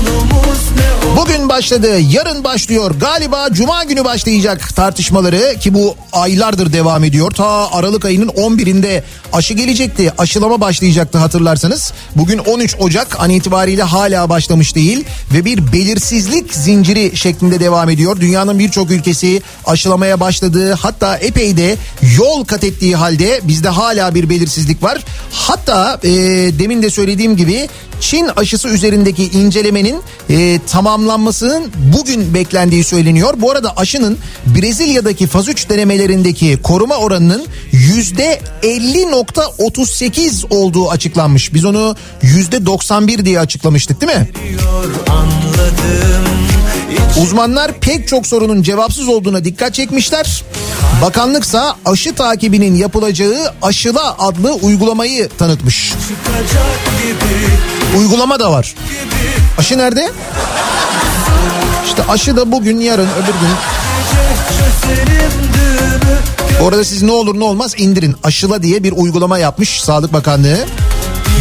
[0.00, 2.00] sonumuz ne o bugün başladı.
[2.10, 2.94] Yarın başlıyor.
[3.00, 7.30] Galiba cuma günü başlayacak tartışmaları ki bu aylardır devam ediyor.
[7.30, 9.02] Ta Aralık ayının 11'inde
[9.32, 10.12] aşı gelecekti.
[10.18, 11.92] Aşılama başlayacaktı hatırlarsanız.
[12.16, 15.04] Bugün 13 Ocak an itibariyle hala başlamış değil
[15.34, 18.20] ve bir belirsizlik zinciri şeklinde devam ediyor.
[18.20, 20.72] Dünyanın birçok ülkesi aşılamaya başladı.
[20.72, 21.76] Hatta epey de
[22.18, 25.04] yol kat ettiği halde bizde hala bir belirsizlik var.
[25.32, 26.10] Hatta e,
[26.58, 27.68] demin de söylediğim gibi
[28.00, 30.58] Çin aşısı üzerindeki incelemenin e,
[31.00, 33.34] tamamlanmasının bugün beklendiği söyleniyor.
[33.36, 41.54] Bu arada aşının Brezilya'daki faz 3 denemelerindeki koruma oranının yüzde 50.38 olduğu açıklanmış.
[41.54, 44.28] Biz onu yüzde 91 diye açıklamıştık değil mi?
[47.22, 50.44] Uzmanlar pek çok sorunun cevapsız olduğuna dikkat çekmişler.
[51.02, 55.92] Bakanlıksa aşı takibinin yapılacağı Aşıla adlı uygulamayı tanıtmış.
[57.98, 58.74] Uygulama da var.
[59.58, 60.10] Aşı nerede?
[61.86, 63.56] İşte aşı da bugün, yarın, öbür gün.
[66.60, 68.16] Bu arada siz ne olur ne olmaz indirin.
[68.22, 70.58] Aşıla diye bir uygulama yapmış Sağlık Bakanlığı.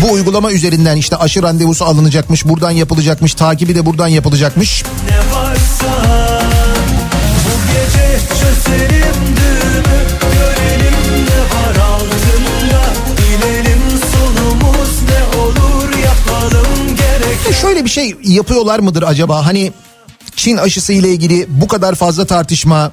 [0.02, 4.84] Bu uygulama üzerinden işte aşı randevusu alınacakmış, buradan yapılacakmış, takibi de buradan yapılacakmış.
[5.10, 6.42] ne varsa
[7.46, 12.82] Bu gece çözelim düğümü görelim ne var altında
[13.18, 13.82] Bilelim
[14.12, 19.46] sonumuz ne olur yapalım gerek şöyle bir şey yapıyorlar mıdır acaba?
[19.46, 19.72] Hani
[20.40, 22.92] Çin aşısı ile ilgili bu kadar fazla tartışma,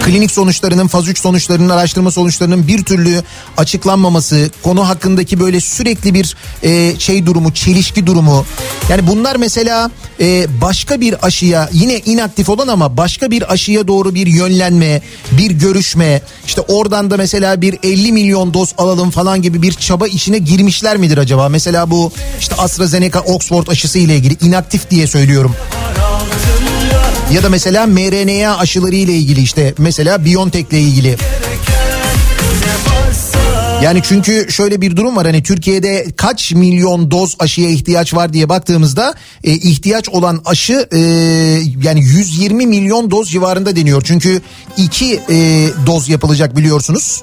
[0.00, 3.22] klinik sonuçlarının, faz 3 sonuçlarının, araştırma sonuçlarının bir türlü
[3.56, 8.46] açıklanmaması, konu hakkındaki böyle sürekli bir e, şey durumu, çelişki durumu.
[8.88, 9.90] Yani bunlar mesela
[10.20, 15.50] e, başka bir aşıya yine inaktif olan ama başka bir aşıya doğru bir yönlenme, bir
[15.50, 20.38] görüşme, işte oradan da mesela bir 50 milyon doz alalım falan gibi bir çaba işine
[20.38, 21.48] girmişler midir acaba?
[21.48, 25.56] Mesela bu işte AstraZeneca Oxford aşısı ile ilgili inaktif diye söylüyorum.
[27.34, 31.16] Ya da mesela mRNA aşıları ile ilgili işte mesela BioNTech ile ilgili.
[33.82, 38.48] Yani çünkü şöyle bir durum var hani Türkiye'de kaç milyon doz aşıya ihtiyaç var diye
[38.48, 39.14] baktığımızda
[39.44, 40.98] e, ihtiyaç olan aşı e,
[41.82, 44.02] yani 120 milyon doz civarında deniyor.
[44.04, 44.40] Çünkü
[44.76, 47.22] iki e, doz yapılacak biliyorsunuz.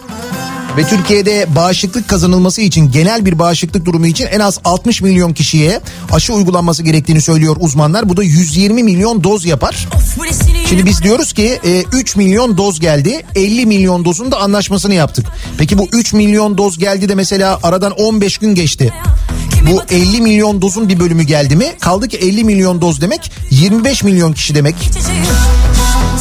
[0.77, 5.81] Ve Türkiye'de bağışıklık kazanılması için genel bir bağışıklık durumu için en az 60 milyon kişiye
[6.11, 8.09] aşı uygulanması gerektiğini söylüyor uzmanlar.
[8.09, 9.87] Bu da 120 milyon doz yapar.
[10.69, 15.25] Şimdi biz diyoruz ki e, 3 milyon doz geldi 50 milyon dozun da anlaşmasını yaptık.
[15.57, 18.93] Peki bu 3 milyon doz geldi de mesela aradan 15 gün geçti.
[19.71, 21.65] Bu 50 milyon dozun bir bölümü geldi mi?
[21.79, 24.75] Kaldı ki 50 milyon doz demek 25 milyon kişi demek.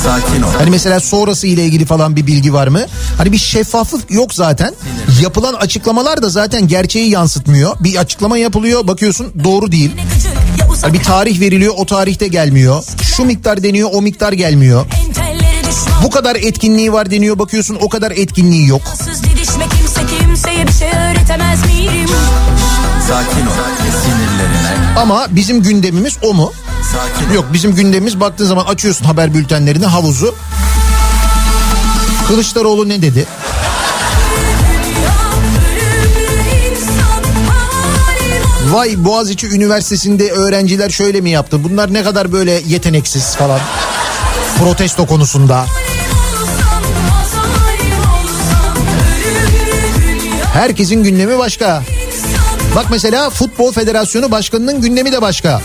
[0.07, 0.48] Sakin ol.
[0.59, 2.80] Hani mesela sonrası ile ilgili falan bir bilgi var mı?
[3.18, 4.74] Hani bir şeffaflık yok zaten.
[5.22, 7.76] Yapılan açıklamalar da zaten gerçeği yansıtmıyor.
[7.80, 9.90] Bir açıklama yapılıyor bakıyorsun doğru değil.
[10.82, 12.84] Hani bir tarih veriliyor o tarihte gelmiyor.
[13.02, 14.86] Şu miktar deniyor o miktar gelmiyor.
[16.04, 18.82] Bu kadar etkinliği var deniyor bakıyorsun o kadar etkinliği yok.
[19.30, 22.09] didişme kimse kimseye bir şey öğretemez miyim?
[23.09, 23.50] Sakin ol.
[24.02, 24.26] Sinirlerine.
[24.97, 26.53] Ama bizim gündemimiz o mu?
[26.92, 27.34] Sakin.
[27.34, 30.34] Yok bizim gündemimiz baktığın zaman açıyorsun haber bültenlerini havuzu.
[32.28, 33.26] Kılıçdaroğlu ne dedi?
[38.70, 41.64] Vay Boğaziçi Üniversitesi'nde öğrenciler şöyle mi yaptı?
[41.64, 43.61] Bunlar ne kadar böyle yeteneksiz falan.
[44.59, 45.66] Protesto konusunda.
[50.53, 51.82] Herkesin gündemi başka.
[52.77, 55.61] Bak mesela Futbol Federasyonu Başkanı'nın gündemi de başka.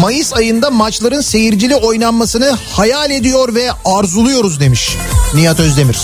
[0.00, 4.96] Mayıs ayında maçların seyircili oynanmasını hayal ediyor ve arzuluyoruz demiş
[5.34, 5.98] Nihat Özdemir.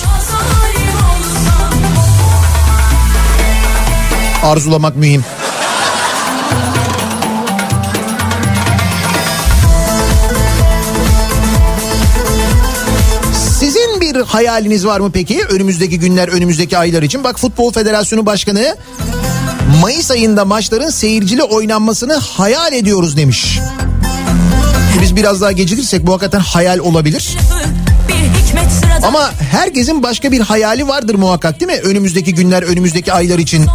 [4.45, 5.24] Arzulamak mühim.
[14.26, 15.41] hayaliniz var mı peki?
[15.51, 17.24] Önümüzdeki günler, önümüzdeki aylar için.
[17.24, 18.76] Bak Futbol Federasyonu Başkanı
[19.80, 23.60] Mayıs ayında maçların seyircili oynanmasını hayal ediyoruz demiş.
[25.00, 27.36] Biz biraz daha gecikirsek bu hakikaten hayal olabilir.
[29.02, 31.78] Ama herkesin başka bir hayali vardır muhakkak değil mi?
[31.78, 33.66] Önümüzdeki günler, önümüzdeki aylar için.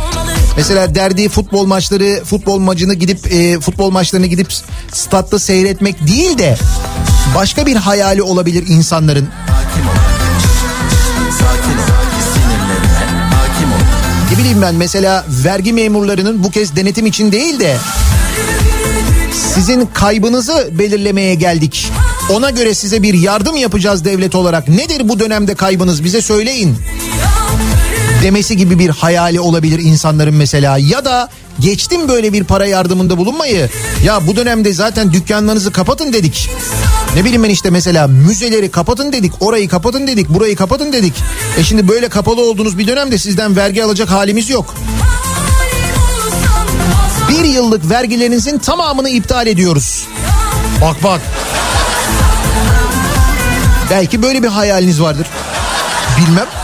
[0.57, 4.53] Mesela derdi futbol maçları, futbol maçını gidip e, futbol maçlarını gidip
[4.93, 6.57] statta seyretmek değil de
[7.35, 9.29] başka bir hayali olabilir insanların.
[14.41, 17.77] Bileyim ben mesela vergi memurlarının bu kez denetim için değil de
[19.55, 21.91] sizin kaybınızı belirlemeye geldik.
[22.29, 24.67] Ona göre size bir yardım yapacağız devlet olarak.
[24.67, 26.77] Nedir bu dönemde kaybınız bize söyleyin.
[28.21, 30.77] Demesi gibi bir hayali olabilir insanların mesela.
[30.77, 33.69] Ya da geçtim böyle bir para yardımında bulunmayı.
[34.05, 36.49] Ya bu dönemde zaten dükkanlarınızı kapatın dedik.
[37.15, 41.13] Ne bileyim ben işte mesela müzeleri kapatın dedik, orayı kapatın dedik, burayı kapatın dedik.
[41.57, 44.75] E şimdi böyle kapalı olduğunuz bir dönemde sizden vergi alacak halimiz yok.
[47.29, 50.07] Bir yıllık vergilerinizin tamamını iptal ediyoruz.
[50.81, 51.21] Bak bak.
[53.91, 55.27] Belki böyle bir hayaliniz vardır.
[56.17, 56.60] Bilmem.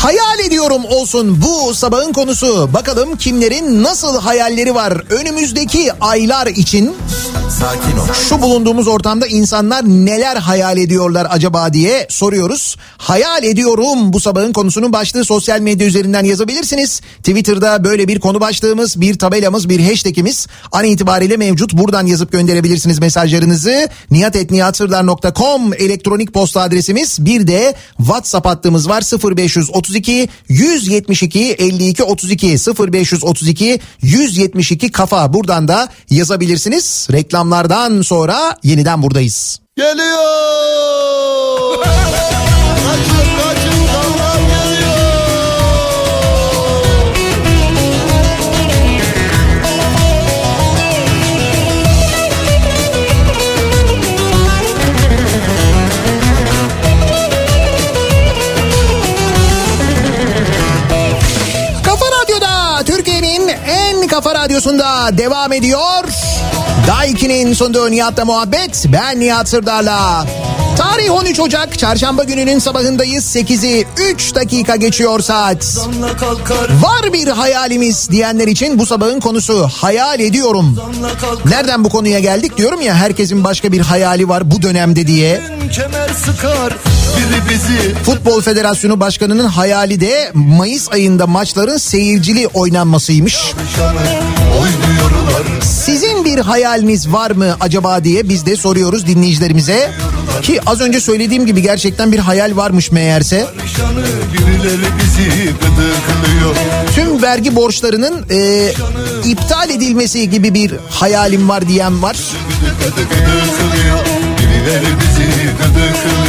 [0.00, 0.29] Hayal
[0.60, 2.74] ediyorum olsun bu sabahın konusu.
[2.74, 6.94] Bakalım kimlerin nasıl hayalleri var önümüzdeki aylar için.
[7.50, 8.06] Sakin ol.
[8.28, 12.76] Şu bulunduğumuz ortamda insanlar neler hayal ediyorlar acaba diye soruyoruz.
[12.98, 17.00] Hayal ediyorum bu sabahın konusunun başlığı sosyal medya üzerinden yazabilirsiniz.
[17.16, 21.72] Twitter'da böyle bir konu başlığımız, bir tabelamız, bir hashtagimiz an itibariyle mevcut.
[21.72, 23.88] Buradan yazıp gönderebilirsiniz mesajlarınızı.
[24.10, 27.24] niyatetniyatsırdar.com elektronik posta adresimiz.
[27.24, 29.02] Bir de WhatsApp hattımız var
[29.36, 35.32] 0532 172 52 32 0532 172 kafa.
[35.32, 37.08] Buradan da yazabilirsiniz.
[37.12, 39.60] Reklamlardan sonra yeniden buradayız.
[39.76, 41.20] Geliyor.
[65.60, 66.04] Ediyor.
[66.86, 68.84] Daiki'nin sunduğu Nihat'la muhabbet.
[68.92, 70.26] Ben Nihat Sırdar'la.
[70.78, 73.36] Tarih 13 Ocak çarşamba gününün sabahındayız.
[73.36, 75.76] 8'i 3 dakika geçiyor saat.
[76.80, 80.76] Var bir hayalimiz diyenler için bu sabahın konusu hayal ediyorum.
[81.44, 85.40] Nereden bu konuya geldik diyorum ya herkesin başka bir hayali var bu dönemde diye.
[85.72, 86.72] Kemer sıkar
[88.04, 93.54] Futbol Federasyonu Başkanı'nın hayali de Mayıs ayında maçların seyircili oynanmasıymış.
[95.62, 99.90] Sizin bir hayaliniz var mı acaba diye biz de soruyoruz dinleyicilerimize.
[100.42, 103.46] Ki az önce söylediğim gibi gerçekten bir hayal varmış meğerse.
[106.94, 108.72] Tüm vergi borçlarının e,
[109.24, 112.16] iptal edilmesi gibi bir hayalim var diyen var.
[112.84, 114.19] Gıdıklıyor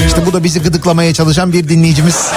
[0.07, 2.31] İşte bu da bizi gıdıklamaya çalışan bir dinleyicimiz.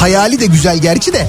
[0.00, 1.26] Hayali de güzel gerçi de.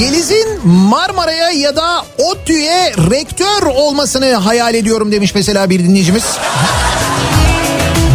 [0.00, 6.24] Yeliz'in Marmara'ya ya da ODTÜ'ye rektör olmasını hayal ediyorum demiş mesela bir dinleyicimiz.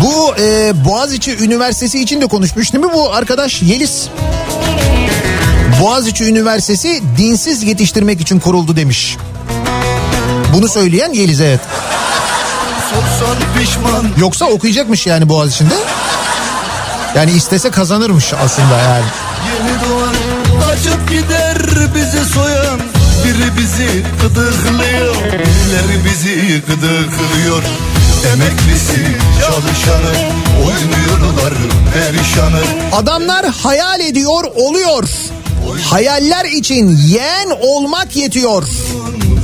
[0.03, 4.07] Bu e, Boğaziçi Üniversitesi için de konuşmuş değil mi bu arkadaş Yeliz?
[5.81, 9.17] Boğaziçi Üniversitesi dinsiz yetiştirmek için kuruldu demiş.
[10.53, 11.59] Bunu söyleyen Yeliz evet.
[14.17, 15.73] Yoksa okuyacakmış yani Boğaziçi'nde.
[17.15, 19.05] Yani istese kazanırmış aslında yani.
[19.47, 20.15] Yeni doğan
[20.67, 21.57] kaçıp gider
[21.95, 22.79] bizi soyan
[23.25, 27.63] Biri bizi gıdıklıyor Birileri bizi gıdıklıyor
[28.27, 30.11] Emeklisi çalışanı
[30.57, 31.53] Oynuyorlar
[31.93, 32.61] perişanı
[32.95, 35.03] Adamlar hayal ediyor oluyor.
[35.89, 38.63] Hayaller için yeğen olmak yetiyor.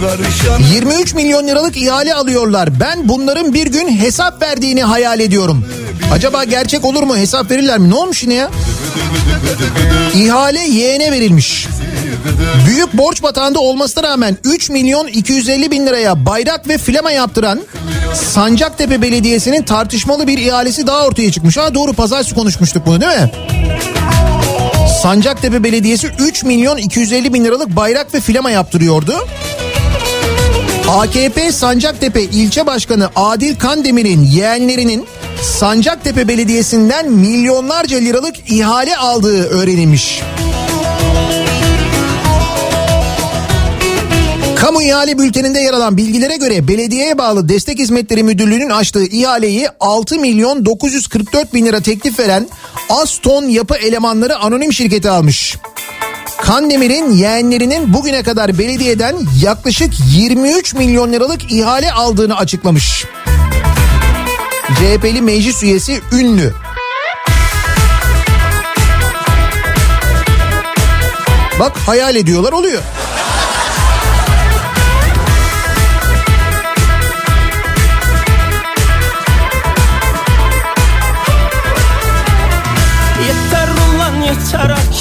[0.02, 2.80] Karışan 23 milyon liralık ihale alıyorlar.
[2.80, 5.66] Ben bunların bir gün hesap verdiğini hayal ediyorum.
[6.14, 7.18] Acaba gerçek olur mu?
[7.18, 7.90] Hesap verirler mi?
[7.90, 8.50] Ne olmuş yine ya?
[10.16, 11.68] İhale yeğene verilmiş.
[12.68, 17.62] Büyük borç batağında olmasına rağmen 3 milyon 250 bin liraya bayrak ve flama yaptıran
[18.14, 21.58] Sancaktepe Belediyesi'nin tartışmalı bir ihalesi daha ortaya çıkmış.
[21.58, 23.32] Ha doğru pazartesi konuşmuştuk bunu değil mi?
[25.02, 29.28] Sancaktepe Belediyesi 3 milyon 250 bin liralık bayrak ve flama yaptırıyordu.
[30.90, 35.06] AKP Sancaktepe ilçe başkanı Adil Kandemir'in yeğenlerinin
[35.42, 40.22] Sancaktepe Belediyesi'nden milyonlarca liralık ihale aldığı öğrenilmiş.
[44.66, 50.20] Kamu ihale bülteninde yer alan bilgilere göre belediyeye bağlı Destek Hizmetleri Müdürlüğü'nün açtığı ihaleyi 6
[50.20, 52.48] milyon 944 bin lira teklif veren
[52.90, 55.58] Aston Yapı Elemanları Anonim Şirketi almış.
[56.42, 63.06] Kandemir'in yeğenlerinin bugüne kadar belediyeden yaklaşık 23 milyon liralık ihale aldığını açıklamış.
[64.68, 66.54] CHP'li meclis üyesi ünlü.
[71.60, 72.82] Bak hayal ediyorlar oluyor.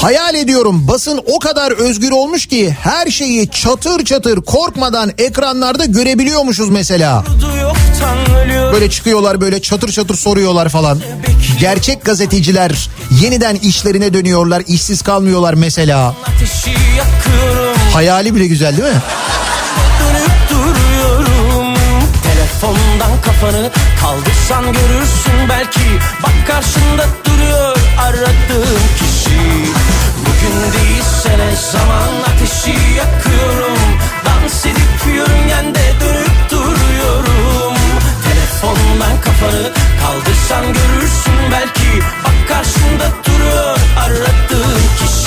[0.03, 6.71] Hayal ediyorum basın o kadar özgür olmuş ki her şeyi çatır çatır korkmadan ekranlarda görebiliyormuşuz
[6.71, 7.25] mesela.
[8.73, 11.01] Böyle çıkıyorlar böyle çatır çatır soruyorlar falan.
[11.61, 12.89] Gerçek gazeteciler
[13.23, 16.15] yeniden işlerine dönüyorlar, işsiz kalmıyorlar mesela.
[17.93, 19.01] Hayali bile güzel değil mi?
[22.23, 25.81] Telefondan kafanı kaldırsan görürsün belki
[26.23, 29.14] Bak karşında duruyor aradığım kişi
[31.57, 33.79] zaman ateşi yakıyorum.
[34.25, 37.75] Dans edip yörüngende dönüp duruyorum.
[38.25, 41.35] Telefondan kafanı kaldırsan görürsün.
[41.53, 45.24] Belki Bak karşında duruyor aradığım kişi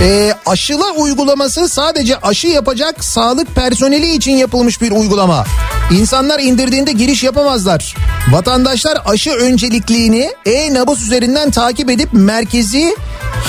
[0.00, 5.44] Ee, aşıla uygulaması sadece aşı yapacak sağlık personeli için yapılmış bir uygulama.
[5.90, 7.94] İnsanlar indirdiğinde giriş yapamazlar.
[8.30, 12.96] Vatandaşlar aşı öncelikliğini e-nabız üzerinden takip edip merkezi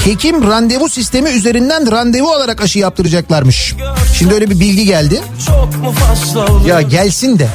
[0.05, 3.73] hekim randevu sistemi üzerinden randevu alarak aşı yaptıracaklarmış.
[4.17, 5.21] Şimdi öyle bir bilgi geldi.
[6.67, 7.47] Ya gelsin de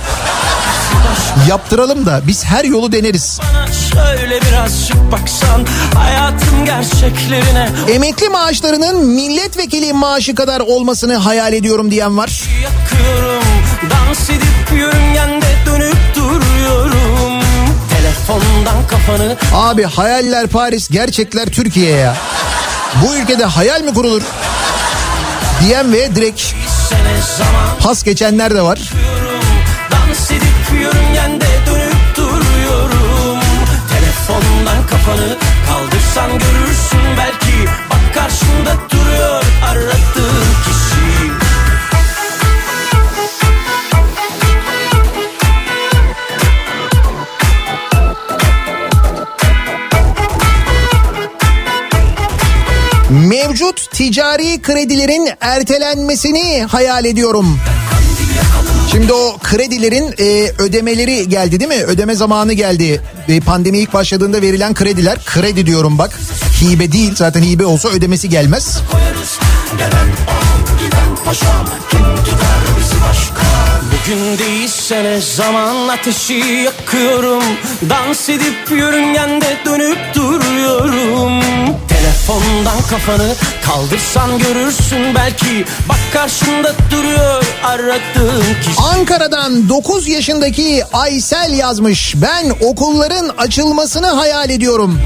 [1.49, 3.41] yaptıralım da biz her yolu deneriz.
[5.13, 7.69] Baksan hayatın gerçeklerine
[8.81, 12.43] Maaşlarının milletvekili maaşı kadar olmasını hayal ediyorum diyen var.
[12.63, 13.45] yakıyorum
[13.91, 17.43] Dans edip yörüngende dönüp duruyorum
[17.91, 22.17] Telefondan kafanı Abi hayaller Paris, gerçekler Türkiye ya.
[23.03, 24.23] Bu ülkede hayal mi kurulur?
[25.65, 26.43] Diyen ve direkt
[27.83, 28.79] pas geçenler de var.
[29.91, 33.41] Dans edip yörüngende dönüp duruyorum
[33.93, 37.50] Telefondan kafanı kaldırsan görürsün belki
[38.31, 41.31] karşında duruyor aradığın kişi
[53.11, 57.59] Mevcut ticari kredilerin ertelenmesini hayal ediyorum.
[58.93, 61.85] Şimdi o kredilerin e, ödemeleri geldi değil mi?
[61.85, 63.01] Ödeme zamanı geldi.
[63.29, 66.19] E, pandemi ilk başladığında verilen krediler, kredi diyorum bak.
[66.61, 68.79] Hibe değil zaten hibe olsa ödemesi gelmez.
[73.93, 76.35] Bugün değilse ne zaman ateşi
[76.65, 77.43] yakıyorum
[77.91, 81.43] Dans edip yörüngende dönüp duruyorum
[82.11, 83.35] Telefondan kafanı
[83.67, 92.15] kaldırsan görürsün belki Bak karşında duruyor aradığın kişi Ankara'dan 9 yaşındaki Aysel yazmış.
[92.17, 95.01] Ben okulların açılmasını hayal ediyorum.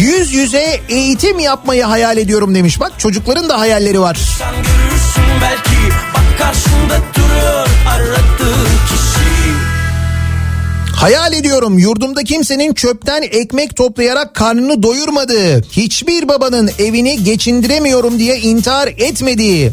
[0.00, 2.80] Yüz yüze eğitim yapmayı hayal ediyorum demiş.
[2.80, 4.18] Bak çocukların da hayalleri var.
[4.38, 8.63] Sen görürsün belki Bak karşında duruyor aradığın
[10.96, 18.88] Hayal ediyorum yurdumda kimsenin çöpten ekmek toplayarak karnını doyurmadığı, hiçbir babanın evini geçindiremiyorum diye intihar
[18.88, 19.70] etmediği,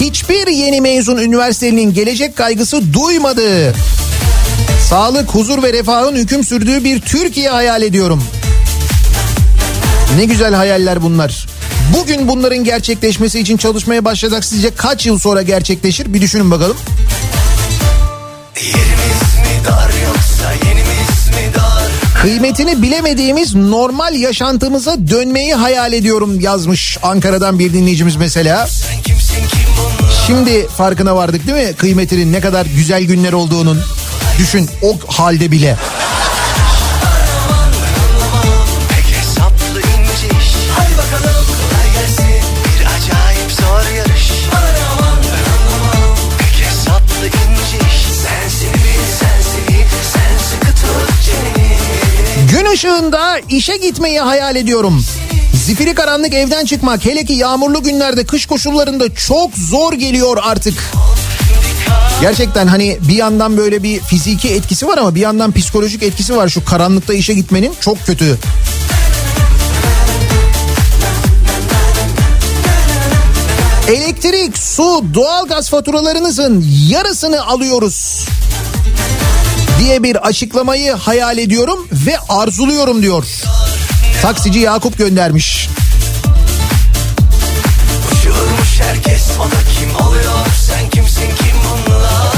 [0.00, 3.74] hiçbir yeni mezun üniversitenin gelecek kaygısı duymadığı,
[4.88, 8.22] sağlık, huzur ve refahın hüküm sürdüğü bir Türkiye hayal ediyorum.
[10.16, 11.46] Ne güzel hayaller bunlar.
[11.98, 16.14] Bugün bunların gerçekleşmesi için çalışmaya başlasak sizce kaç yıl sonra gerçekleşir?
[16.14, 16.76] Bir düşünün bakalım.
[18.60, 18.76] 20
[22.22, 28.68] Kıymetini bilemediğimiz normal yaşantımıza dönmeyi hayal ediyorum yazmış Ankara'dan bir dinleyicimiz mesela.
[30.26, 33.80] Şimdi farkına vardık değil mi kıymetinin ne kadar güzel günler olduğunun.
[34.38, 35.76] Düşün o halde bile.
[52.82, 55.04] Işığında işe gitmeyi hayal ediyorum.
[55.66, 60.74] Zifiri karanlık evden çıkmak hele ki yağmurlu günlerde kış koşullarında çok zor geliyor artık.
[62.20, 66.48] Gerçekten hani bir yandan böyle bir fiziki etkisi var ama bir yandan psikolojik etkisi var
[66.48, 68.38] şu karanlıkta işe gitmenin çok kötü.
[73.88, 78.26] Elektrik, su, doğalgaz faturalarınızın yarısını alıyoruz
[79.82, 83.24] diye bir açıklamayı hayal ediyorum ve arzuluyorum diyor.
[84.22, 85.68] Taksici Yakup göndermiş.
[88.12, 90.46] Uçurmuş herkes o da kim oluyor?
[90.66, 92.32] Sen kimsin kim bunlar?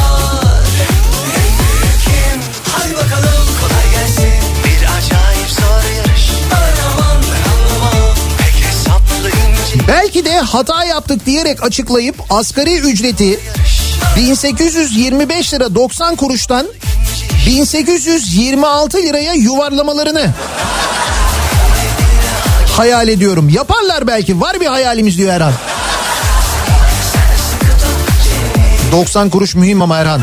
[1.36, 2.40] En büyük kim?
[2.72, 4.32] Hadi bakalım kolay gelsin.
[4.64, 6.30] Bir acayip zor yarış.
[6.53, 8.16] Aman ben anlamam.
[8.38, 13.40] Pek hesaplı ince Belki de hata yaptık diyerek açıklayıp asgari ücreti
[14.16, 16.66] 1825 lira 90 kuruştan
[17.47, 20.30] 1826 liraya yuvarlamalarını
[22.76, 23.49] hayal ediyorum.
[23.49, 25.53] Yaparlar belki var bir hayalimiz diyor Erhan.
[28.92, 30.20] 90 kuruş mühim ama Erhan.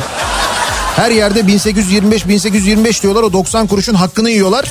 [0.95, 4.65] Her yerde 1825 1825 diyorlar o 90 kuruşun hakkını yiyorlar.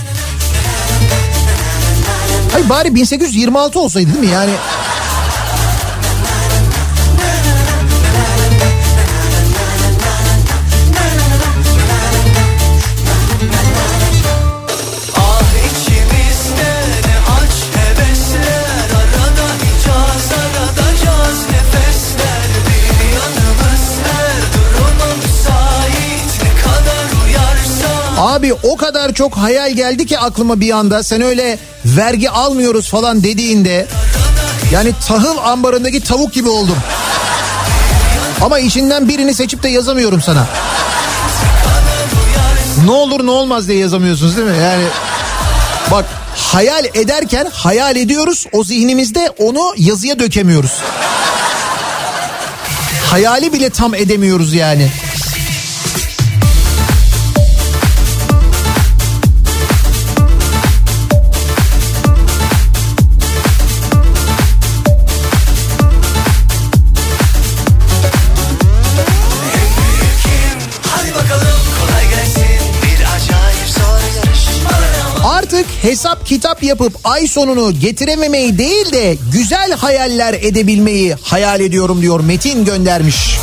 [2.56, 4.52] Ay bari 1826 olsaydı değil mi yani?
[28.30, 33.22] Abi o kadar çok hayal geldi ki aklıma bir anda sen öyle vergi almıyoruz falan
[33.22, 33.86] dediğinde
[34.72, 36.76] yani tahıl ambarındaki tavuk gibi oldum.
[38.42, 40.46] Ama içinden birini seçip de yazamıyorum sana.
[42.84, 44.56] Ne olur ne olmaz diye yazamıyorsunuz değil mi?
[44.62, 44.84] Yani
[45.90, 46.04] bak
[46.36, 50.72] hayal ederken hayal ediyoruz o zihnimizde onu yazıya dökemiyoruz.
[53.10, 54.90] Hayali bile tam edemiyoruz yani.
[75.82, 82.64] Hesap kitap yapıp ay sonunu getirememeyi değil de güzel hayaller edebilmeyi hayal ediyorum diyor Metin
[82.64, 83.38] göndermiş.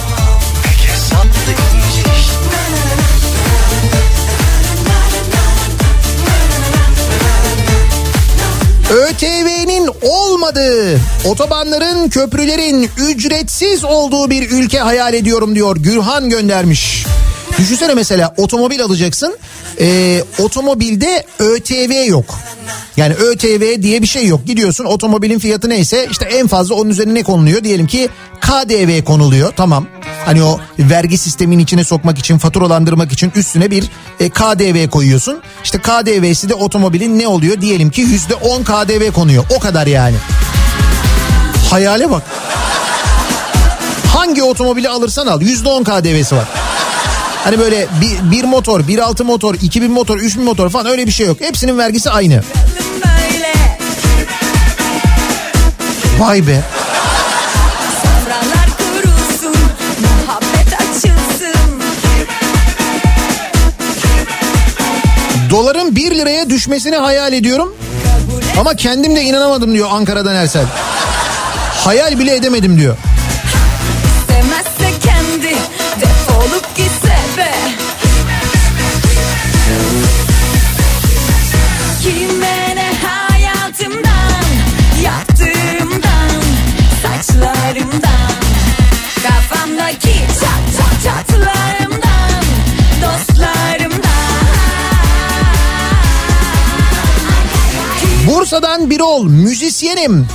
[8.91, 17.05] ÖTV'nin olmadığı, otobanların, köprülerin ücretsiz olduğu bir ülke hayal ediyorum diyor Gürhan göndermiş.
[17.57, 19.37] Düşünsene mesela otomobil alacaksın.
[19.79, 22.25] Ee, otomobilde ÖTV yok.
[22.97, 24.45] Yani ÖTV diye bir şey yok.
[24.45, 27.63] Gidiyorsun otomobilin fiyatı neyse işte en fazla onun üzerine ne konuluyor?
[27.63, 28.09] Diyelim ki
[28.41, 29.53] KDV konuluyor.
[29.57, 29.87] Tamam.
[30.25, 33.89] Hani o vergi sistemin içine sokmak için, faturalandırmak için üstüne bir
[34.19, 35.41] e, KDV koyuyorsun.
[35.63, 37.61] İşte KDV'si de otomobilin ne oluyor?
[37.61, 39.43] Diyelim ki yüzde on KDV konuyor.
[39.57, 40.15] O kadar yani.
[41.69, 42.23] Hayale bak.
[44.13, 46.45] Hangi otomobili alırsan al yüzde on KDV'si var.
[47.47, 51.27] Hani böyle bir, bir motor, 1.6 motor, 2000 motor, 3000 motor falan öyle bir şey
[51.27, 51.37] yok.
[51.41, 52.43] Hepsinin vergisi aynı.
[56.19, 56.61] Vay be.
[65.49, 67.75] Doların 1 liraya düşmesini hayal ediyorum.
[68.59, 70.65] Ama kendim de inanamadım diyor Ankara'dan Ersel.
[71.83, 72.97] Hayal bile edemedim diyor.
[98.57, 100.27] Bursa'dan bir ol müzisyenim.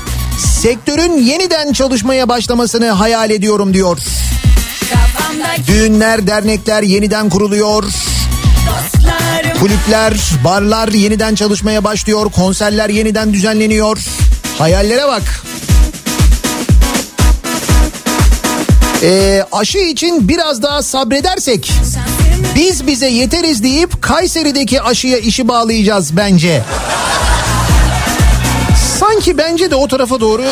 [0.62, 3.98] Sektörün yeniden çalışmaya başlamasını hayal ediyorum diyor.
[5.66, 7.84] Düğünler, dernekler yeniden kuruluyor.
[9.60, 10.14] Kulüpler,
[10.44, 12.30] barlar yeniden çalışmaya başlıyor.
[12.30, 13.98] Konserler yeniden düzenleniyor.
[14.58, 15.42] Hayallere bak.
[19.02, 21.72] Ee, aşı için biraz daha sabredersek
[22.56, 26.62] biz bize yeteriz deyip Kayseri'deki aşıya işi bağlayacağız bence.
[29.22, 30.42] Sanki bence de o tarafa doğru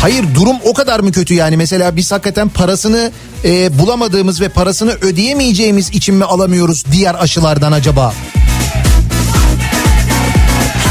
[0.00, 3.12] Hayır durum o kadar mı kötü yani mesela biz hakikaten parasını
[3.44, 8.14] e, bulamadığımız ve parasını ödeyemeyeceğimiz için mi alamıyoruz diğer aşılardan acaba?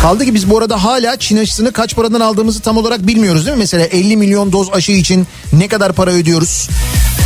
[0.01, 3.57] Kaldı ki biz bu arada hala Çin aşısını kaç paradan aldığımızı tam olarak bilmiyoruz değil
[3.57, 3.61] mi?
[3.61, 6.69] Mesela 50 milyon doz aşı için ne kadar para ödüyoruz?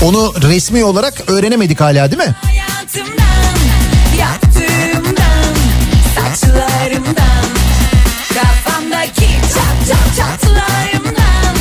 [0.04, 2.36] Onu resmi olarak öğrenemedik hala değil mi?
[6.36, 7.46] Saçlarımdan,
[8.34, 11.56] kafamdaki çat çat çatlarımdan,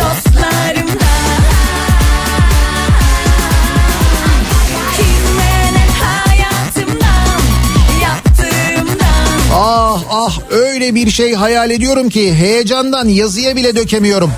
[0.00, 1.42] dostlarımdan.
[4.96, 7.40] Kime ne hayatımdan,
[8.02, 9.54] yaptığımdan.
[9.54, 14.32] Ah ah öyle bir şey hayal ediyorum ki heyecandan yazıya bile dökemiyorum.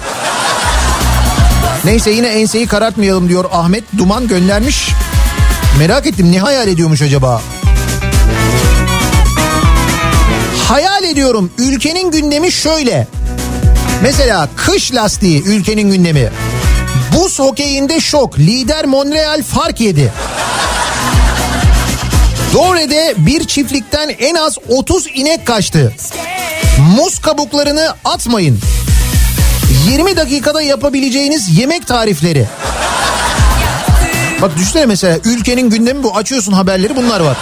[1.85, 4.89] Neyse yine enseyi karartmayalım diyor Ahmet Duman göndermiş.
[5.79, 7.43] Merak ettim ne hayal ediyormuş acaba?
[10.69, 13.07] Hayal ediyorum ülkenin gündemi şöyle.
[14.03, 16.31] Mesela kış lastiği ülkenin gündemi.
[17.15, 18.39] Buz hokeyinde şok.
[18.39, 20.13] Lider Monreal fark yedi.
[22.55, 25.95] Doğre'de bir çiftlikten en az 30 inek kaçtı.
[26.97, 28.59] Muz kabuklarını atmayın.
[29.91, 32.47] 20 dakikada yapabileceğiniz yemek tarifleri.
[34.43, 36.17] Bak düşünsene mesela ülkenin gündemi bu.
[36.17, 37.37] Açıyorsun haberleri bunlar var.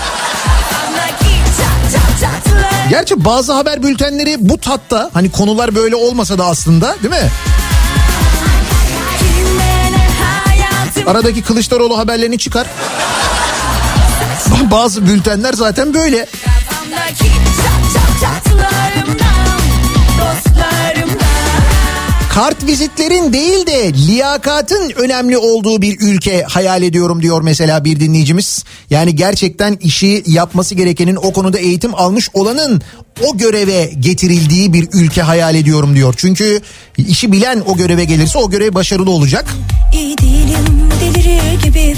[2.90, 7.30] Gerçi bazı haber bültenleri bu tatta hani konular böyle olmasa da aslında değil mi?
[11.06, 12.66] Aradaki Kılıçdaroğlu haberlerini çıkar.
[14.70, 16.26] Bazı bültenler zaten böyle.
[16.44, 19.03] Kafamdaki çat çat çatlarımdan,
[22.34, 28.64] Kart vizitlerin değil de liyakatın önemli olduğu bir ülke hayal ediyorum diyor mesela bir dinleyicimiz.
[28.90, 32.82] Yani gerçekten işi yapması gerekenin o konuda eğitim almış olanın
[33.22, 36.14] o göreve getirildiği bir ülke hayal ediyorum diyor.
[36.16, 36.60] Çünkü
[36.96, 39.44] işi bilen o göreve gelirse o görev başarılı olacak.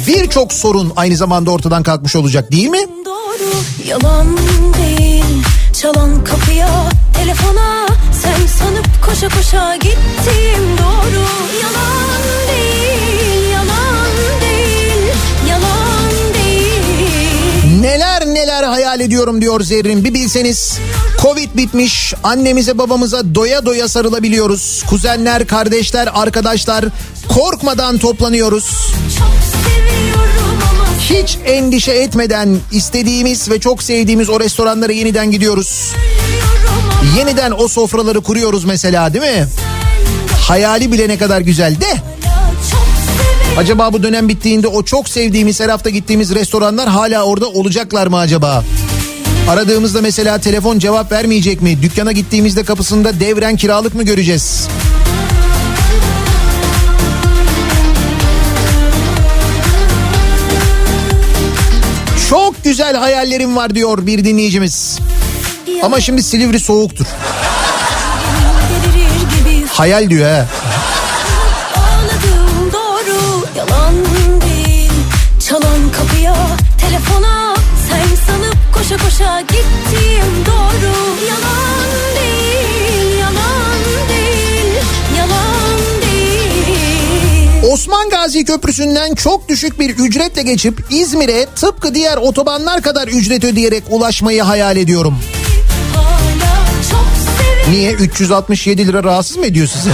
[0.07, 2.87] Birçok sorun aynı zamanda ortadan kalkmış olacak değil mi?
[3.05, 4.37] doğru yalan
[4.77, 5.25] değil
[5.81, 7.87] çalan kapıya telefona
[8.37, 11.27] sen sanıp koşa koşa gittim doğru
[11.63, 14.07] yalan değil yalan
[14.41, 15.13] değil
[15.49, 20.79] yalan değil Neler neler hayal ediyorum diyor Zerrin bir bilseniz.
[21.23, 24.83] Covid bitmiş annemize babamıza doya doya sarılabiliyoruz.
[24.91, 26.85] Kuzenler, kardeşler, arkadaşlar
[27.29, 28.93] korkmadan toplanıyoruz.
[31.01, 35.93] Hiç endişe etmeden istediğimiz ve çok sevdiğimiz o restoranlara yeniden gidiyoruz.
[36.66, 36.66] ama
[37.15, 39.47] Yeniden o sofraları kuruyoruz mesela değil mi?
[40.41, 41.87] Hayali bile ne kadar güzel de.
[43.59, 48.19] Acaba bu dönem bittiğinde o çok sevdiğimiz her hafta gittiğimiz restoranlar hala orada olacaklar mı
[48.19, 48.65] acaba?
[49.49, 51.83] Aradığımızda mesela telefon cevap vermeyecek mi?
[51.83, 54.69] Dükkana gittiğimizde kapısında devren kiralık mı göreceğiz?
[62.31, 64.99] Çok güzel hayallerim var diyor bir dinleyicimiz.
[65.87, 67.07] Ama şimdi Silivri soğuktur.
[69.73, 70.47] Hayal diyor ha.
[71.77, 73.95] Ağladım doğru yalan
[74.41, 74.91] değil
[75.49, 76.35] Çalan kapıya
[76.81, 77.55] telefona
[77.89, 80.93] Sen sanıp koşa koşa gittim doğru
[81.29, 83.79] Yalan değil yalan
[84.09, 84.75] değil
[85.19, 93.09] yalan değil Osman Gazi Köprüsü'nden çok düşük bir ücretle geçip İzmir'e tıpkı diğer otobanlar kadar
[93.09, 95.19] ücret ödeyerek ulaşmayı hayal ediyorum.
[97.71, 99.91] Niye 367 lira rahatsız mı ediyor sizi?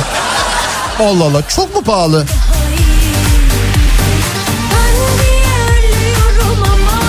[1.01, 2.27] Allah Allah çok mu pahalı?
[4.73, 5.45] Ben diye
[5.79, 7.03] ölüyorum ama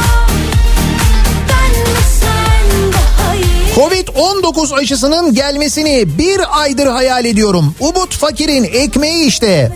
[1.49, 7.75] Ben mi sen daha iyi Covid-19 aşısının gelmesini bir aydır hayal ediyorum.
[7.79, 9.71] Umut Fakir'in ekmeği işte.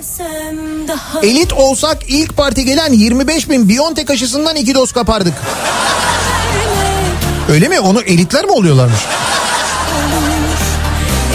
[1.23, 5.33] Elit olsak ilk parti gelen 25 bin Biontech aşısından iki doz kapardık.
[7.49, 7.79] Öyle mi?
[7.79, 8.99] Onu elitler mi oluyorlarmış?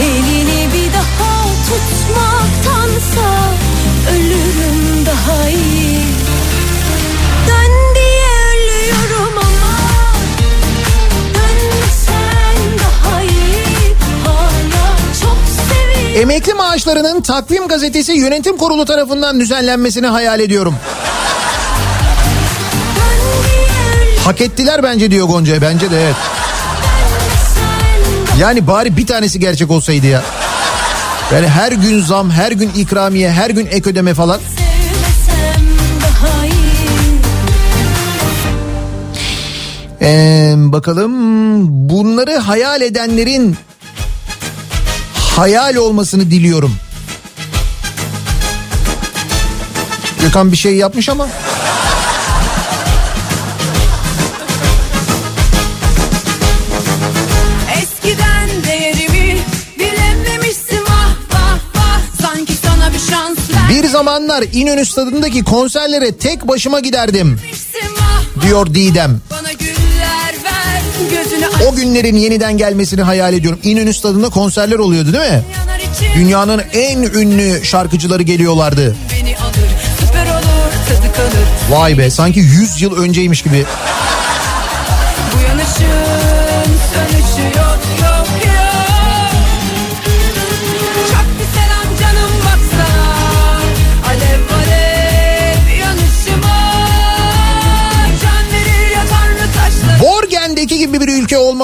[0.02, 3.28] Elini bir daha tutmaktansa
[4.10, 6.00] ölürüm daha iyi.
[7.48, 9.78] Dön diye ölüyorum ama
[11.34, 13.94] dön sen daha iyi.
[14.24, 16.22] Hala çok seviyorum.
[16.22, 20.74] Emekli maaşlarının takvim gazetesi yönetim kurulu tarafından düzenlenmesini hayal ediyorum.
[24.24, 25.60] Hak ettiler bence diyor Gonca.
[25.62, 26.16] Bence de evet.
[28.40, 30.22] Yani bari bir tanesi gerçek olsaydı ya.
[31.32, 34.40] Yani her gün zam, her gün ikramiye, her gün ek ödeme falan.
[40.02, 41.12] Ee, bakalım
[41.88, 43.56] bunları hayal edenlerin
[45.14, 46.74] hayal olmasını diliyorum.
[50.20, 51.28] Gökhan bir şey yapmış ama.
[63.80, 67.40] Zamanlar İnönü stadındaki konserlere tek başıma giderdim
[68.42, 69.20] diyor Didem.
[71.68, 73.60] O günlerin yeniden gelmesini hayal ediyorum.
[73.62, 75.42] İnönü stadında konserler oluyordu değil mi?
[76.16, 78.96] Dünyanın en ünlü şarkıcıları geliyorlardı.
[81.70, 83.64] Vay be sanki 100 yıl önceymiş gibi.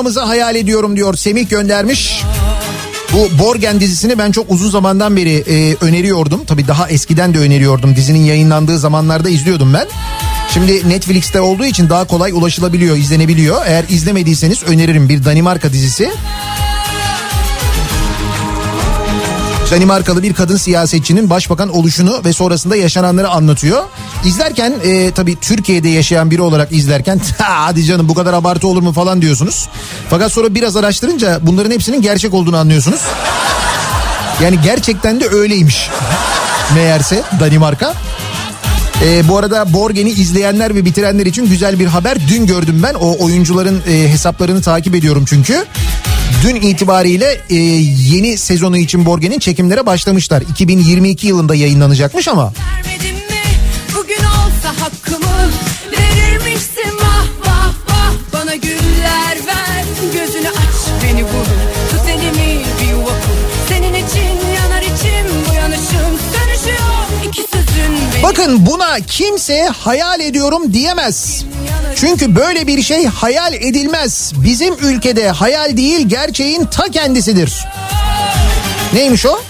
[0.09, 2.25] Olmamızı hayal ediyorum diyor Semih göndermiş.
[3.13, 6.45] Bu Borgen dizisini ben çok uzun zamandan beri e, öneriyordum.
[6.45, 7.97] Tabii daha eskiden de öneriyordum.
[7.97, 9.87] Dizinin yayınlandığı zamanlarda izliyordum ben.
[10.55, 13.63] Şimdi Netflix'te olduğu için daha kolay ulaşılabiliyor, izlenebiliyor.
[13.67, 16.11] Eğer izlemediyseniz öneririm bir Danimarka dizisi.
[19.71, 23.83] Danimarkalı bir kadın siyasetçinin başbakan oluşunu ve sonrasında yaşananları anlatıyor.
[24.25, 28.83] İzlerken e, tabii Türkiye'de yaşayan biri olarak izlerken "Ha, hadi canım bu kadar abartı olur
[28.83, 29.69] mu falan diyorsunuz.
[30.11, 33.01] Fakat sonra biraz araştırınca bunların hepsinin gerçek olduğunu anlıyorsunuz.
[34.43, 35.91] Yani gerçekten de öyleymiş.
[36.75, 37.95] Meğerse Danimarka.
[39.05, 42.29] E, bu arada Borgen'i izleyenler ve bitirenler için güzel bir haber.
[42.29, 45.65] Dün gördüm ben o oyuncuların e, hesaplarını takip ediyorum çünkü.
[46.43, 50.43] Dün itibariyle e, yeni sezonu için Borgen'in çekimlere başlamışlar.
[50.43, 52.53] 2022 yılında yayınlanacakmış ama.
[52.77, 53.08] Vermedin
[68.39, 71.45] Bakın buna kimse hayal ediyorum diyemez.
[71.97, 74.33] Çünkü böyle bir şey hayal edilmez.
[74.37, 77.67] Bizim ülkede hayal değil gerçeğin ta kendisidir.
[78.93, 79.41] Neymiş o?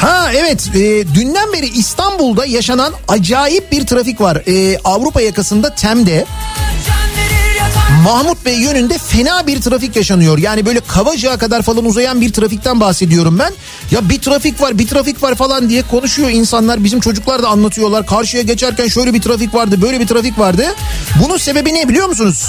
[0.00, 4.42] Ha evet e, dünden beri İstanbul'da yaşanan acayip bir trafik var.
[4.46, 6.24] E, Avrupa yakasında Tem'de
[8.04, 10.38] Mahmut Bey yönünde fena bir trafik yaşanıyor.
[10.38, 13.52] Yani böyle Kavacık'a kadar falan uzayan bir trafikten bahsediyorum ben.
[13.90, 16.84] Ya bir trafik var bir trafik var falan diye konuşuyor insanlar.
[16.84, 18.06] Bizim çocuklar da anlatıyorlar.
[18.06, 20.64] Karşıya geçerken şöyle bir trafik vardı böyle bir trafik vardı.
[21.24, 22.46] Bunun sebebi ne biliyor musunuz?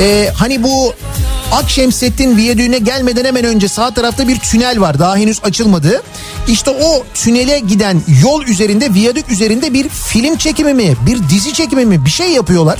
[0.00, 0.94] Ee, hani bu
[1.52, 4.98] Akşemsettin Viyadüğü'ne gelmeden hemen önce sağ tarafta bir tünel var.
[4.98, 6.02] Daha henüz açılmadı.
[6.48, 11.86] İşte o tünele giden yol üzerinde, viyadük üzerinde bir film çekimi mi, bir dizi çekimi
[11.86, 12.78] mi bir şey yapıyorlar.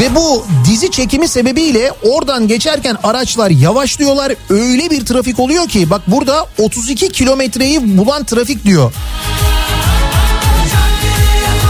[0.00, 4.32] Ve bu dizi çekimi sebebiyle oradan geçerken araçlar yavaşlıyorlar.
[4.50, 8.92] Öyle bir trafik oluyor ki bak burada 32 kilometreyi bulan trafik diyor.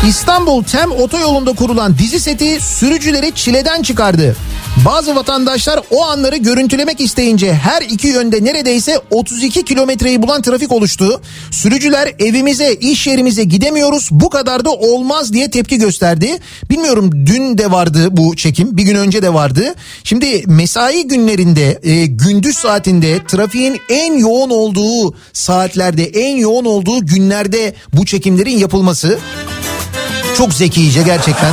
[0.08, 4.36] İstanbul Tem otoyolunda kurulan dizi seti sürücüleri çileden çıkardı.
[4.84, 11.20] Bazı vatandaşlar o anları görüntülemek isteyince her iki yönde neredeyse 32 kilometreyi bulan trafik oluştu.
[11.50, 16.38] Sürücüler evimize, iş yerimize gidemiyoruz bu kadar da olmaz diye tepki gösterdi.
[16.70, 19.74] Bilmiyorum dün de vardı bu çekim bir gün önce de vardı.
[20.04, 27.74] Şimdi mesai günlerinde e, gündüz saatinde trafiğin en yoğun olduğu saatlerde en yoğun olduğu günlerde
[27.92, 29.18] bu çekimlerin yapılması
[30.36, 31.52] çok zekice gerçekten.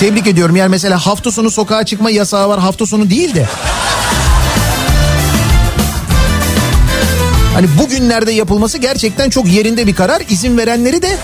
[0.00, 0.56] Tebrik ediyorum.
[0.56, 2.60] Yani mesela hafta sonu sokağa çıkma yasağı var.
[2.60, 3.48] Hafta sonu değil de.
[7.54, 10.22] Hani bugünlerde yapılması gerçekten çok yerinde bir karar.
[10.28, 11.16] İzin verenleri de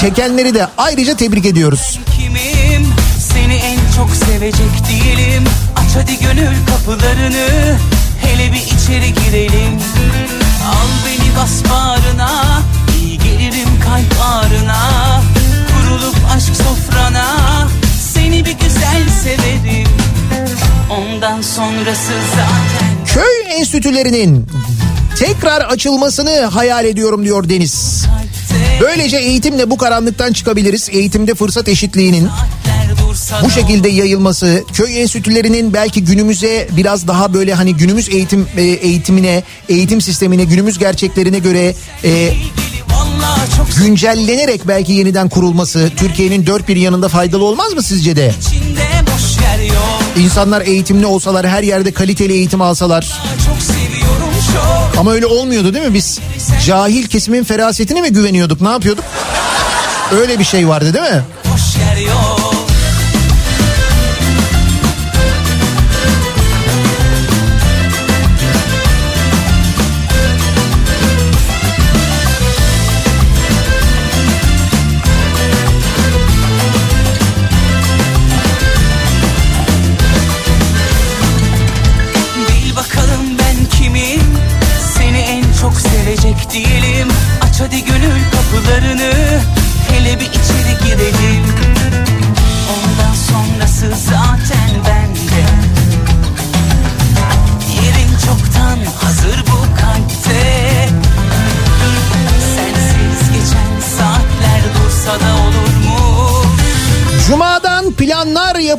[0.00, 2.00] çekenleri de ayrıca tebrik ediyoruz.
[2.16, 2.86] kimim
[3.32, 5.44] Seni en çok sevecek değilim
[5.76, 7.76] Aç hadi gönül kapılarını
[8.22, 9.80] Hele bir içeri girelim
[10.66, 12.60] Al beni bas bağrına
[13.00, 14.78] İyi gelirim kalp ağrına
[15.94, 17.68] Kurulup aşk sofrana
[18.14, 19.88] Seni bir güzel severim
[20.90, 24.46] Ondan sonrası zaten Köy enstitülerinin
[25.18, 28.06] tekrar açılmasını hayal ediyorum diyor Deniz.
[28.80, 30.88] Böylece eğitimle bu karanlıktan çıkabiliriz.
[30.92, 32.28] Eğitimde fırsat eşitliğinin
[33.44, 39.42] bu şekilde yayılması, köy enstitülerinin belki günümüze biraz daha böyle hani günümüz eğitim e, eğitimine,
[39.68, 41.74] eğitim sistemine, günümüz gerçeklerine göre
[42.04, 42.34] e,
[43.78, 48.34] güncellenerek belki yeniden kurulması Türkiye'nin dört bir yanında faydalı olmaz mı sizce de?
[50.18, 53.12] İnsanlar eğitimli olsalar, her yerde kaliteli eğitim alsalar.
[54.98, 55.94] Ama öyle olmuyordu değil mi?
[55.94, 56.20] Biz
[56.66, 58.60] cahil kesimin ferasetine mi güveniyorduk?
[58.60, 59.04] Ne yapıyorduk?
[60.20, 61.22] Öyle bir şey vardı değil mi?
[61.52, 62.43] boş yer yok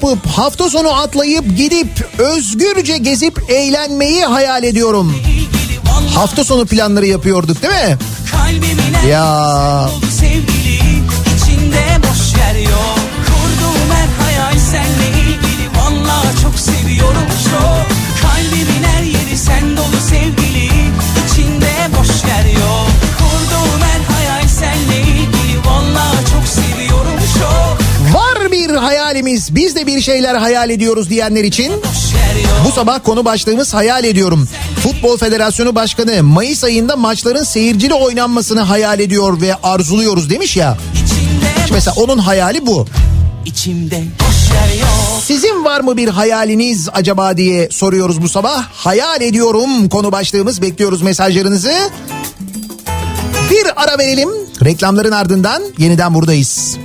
[0.09, 5.15] yapıp hafta sonu atlayıp gidip özgürce gezip eğlenmeyi hayal ediyorum.
[6.15, 7.97] Hafta sonu planları yapıyorduk değil mi?
[9.09, 9.89] Ya.
[9.91, 10.75] dolu sevgili
[11.35, 12.99] içinde boş yer yok.
[13.25, 15.69] Kurduğum her hayal senle ilgili.
[15.77, 17.85] Vallahi çok seviyorum çok
[18.21, 20.65] Kalbimin her yeri sen dolu sevgili
[21.27, 22.84] içinde boş yer yok
[29.15, 31.73] hayalimiz biz de bir şeyler hayal ediyoruz diyenler için
[32.67, 34.47] Bu sabah konu başlığımız hayal ediyorum.
[34.83, 40.77] Futbol Federasyonu Başkanı Mayıs ayında maçların seyircili oynanmasını hayal ediyor ve arzuluyoruz demiş ya.
[41.05, 42.85] içinde Mesela onun hayali bu.
[45.25, 48.63] Sizin var mı bir hayaliniz acaba diye soruyoruz bu sabah.
[48.73, 51.73] Hayal ediyorum konu başlığımız bekliyoruz mesajlarınızı.
[53.51, 54.29] Bir ara verelim.
[54.65, 56.77] Reklamların ardından yeniden buradayız.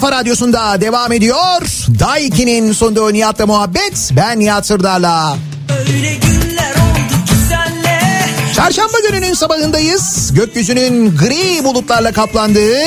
[0.00, 1.60] Kafa radyosunda devam ediyor.
[1.98, 4.10] Daiki'nin sunduğu Nihat'la muhabbet.
[4.16, 5.36] Ben Nihat Sırdar'la.
[5.78, 8.00] Öyle günler oldu ki senle
[8.54, 10.32] Çarşamba gününün sabahındayız.
[10.34, 12.78] Gökyüzünün gri bulutlarla kaplandığı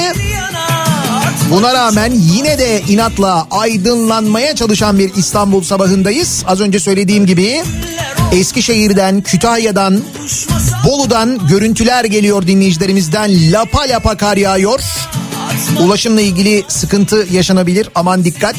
[1.51, 6.43] Buna rağmen yine de inatla aydınlanmaya çalışan bir İstanbul sabahındayız.
[6.47, 7.63] Az önce söylediğim gibi
[8.31, 10.01] Eskişehir'den, Kütahya'dan,
[10.85, 13.51] Bolu'dan görüntüler geliyor dinleyicilerimizden.
[13.51, 14.79] Lapa lapa kar yağıyor.
[15.79, 17.89] Ulaşımla ilgili sıkıntı yaşanabilir.
[17.95, 18.55] Aman dikkat.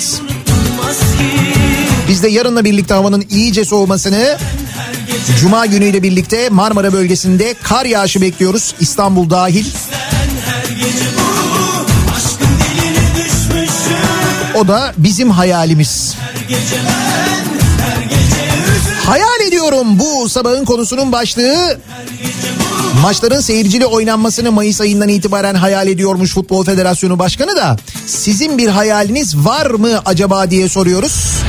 [2.09, 4.39] Biz de yarınla birlikte havanın iyice soğumasını
[5.41, 8.75] Cuma günüyle birlikte Marmara bölgesinde kar yağışı bekliyoruz.
[8.81, 9.67] İstanbul dahil.
[14.55, 16.17] O da bizim hayalimiz.
[19.07, 21.81] Hayal ediyorum bu sabahın konusunun başlığı.
[22.95, 27.77] Maçların seyircili oynanmasını Mayıs ayından itibaren hayal ediyormuş Futbol Federasyonu Başkanı da.
[28.07, 31.43] Sizin bir hayaliniz var mı acaba diye soruyoruz.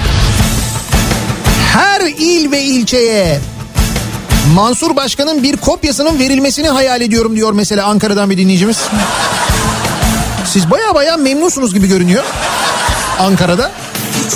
[1.73, 3.39] Her il ve ilçeye
[4.53, 8.77] Mansur Başkan'ın bir kopyasının verilmesini hayal ediyorum diyor mesela Ankara'dan bir dinleyicimiz.
[10.45, 12.23] Siz baya baya memnunsunuz gibi görünüyor.
[13.19, 13.71] Ankara'da.
[14.25, 14.33] Hiç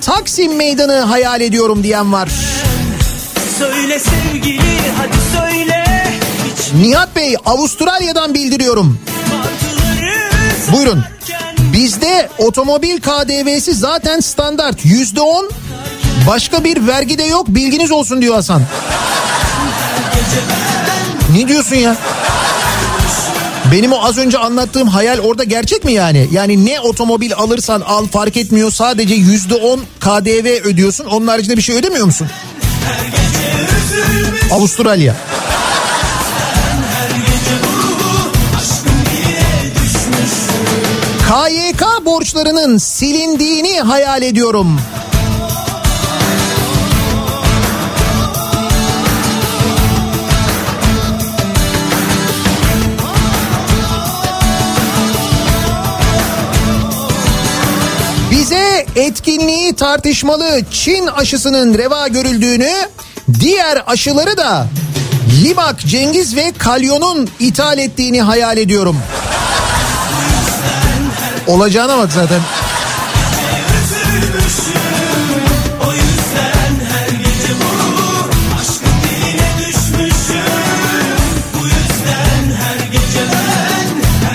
[0.00, 2.28] Taksim meydanı hayal ediyorum diyen var.
[3.58, 5.84] Söyle sevgili hadi söyle
[6.46, 8.98] Hiç Nihat Bey Avustralya'dan bildiriyorum.
[10.72, 11.04] Buyurun.
[11.58, 15.50] Bizde otomobil KDV'si zaten standart yüzde on.
[16.26, 18.62] Başka bir vergi de yok bilginiz olsun diyor Hasan.
[21.36, 21.96] Ne diyorsun ya?
[23.72, 26.28] Benim o az önce anlattığım hayal orada gerçek mi yani?
[26.32, 31.04] Yani ne otomobil alırsan al fark etmiyor sadece yüzde on KDV ödüyorsun.
[31.04, 32.26] Onun haricinde bir şey ödemiyor musun?
[34.52, 35.16] Avustralya.
[41.28, 44.80] KYK borçlarının silindiğini hayal ediyorum.
[59.00, 62.72] Etkinliği tartışmalı Çin aşısının reva görüldüğünü,
[63.40, 64.66] diğer aşıları da
[65.42, 68.96] Limak, Cengiz ve Kalyon'un ithal ettiğini hayal ediyorum.
[71.46, 72.40] Olacağına bak zaten.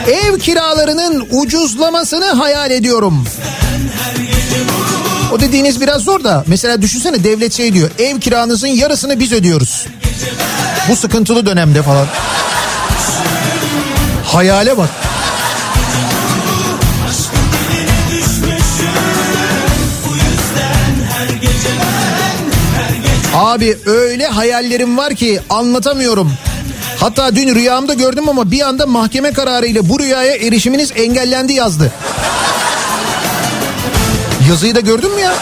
[0.07, 3.25] Ev kiralarının ucuzlamasını hayal ediyorum.
[5.33, 9.85] O dediğiniz biraz zor da mesela düşünsene devlet şey diyor ev kiranızın yarısını biz ödüyoruz.
[10.89, 12.07] Bu sıkıntılı dönemde falan.
[14.25, 14.89] Hayale bak.
[23.35, 26.31] Abi öyle hayallerim var ki anlatamıyorum.
[26.99, 31.91] Hatta dün rüyamda gördüm ama bir anda mahkeme kararıyla bu rüyaya erişiminiz engellendi yazdı.
[34.49, 35.33] Yazıyı da gördün mü ya?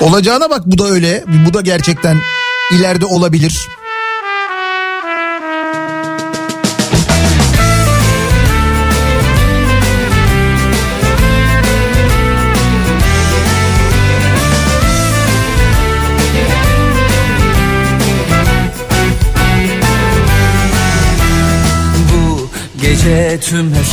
[0.00, 1.24] Olacağına bak bu da öyle.
[1.46, 2.20] Bu da gerçekten
[2.72, 3.68] ileride olabilir.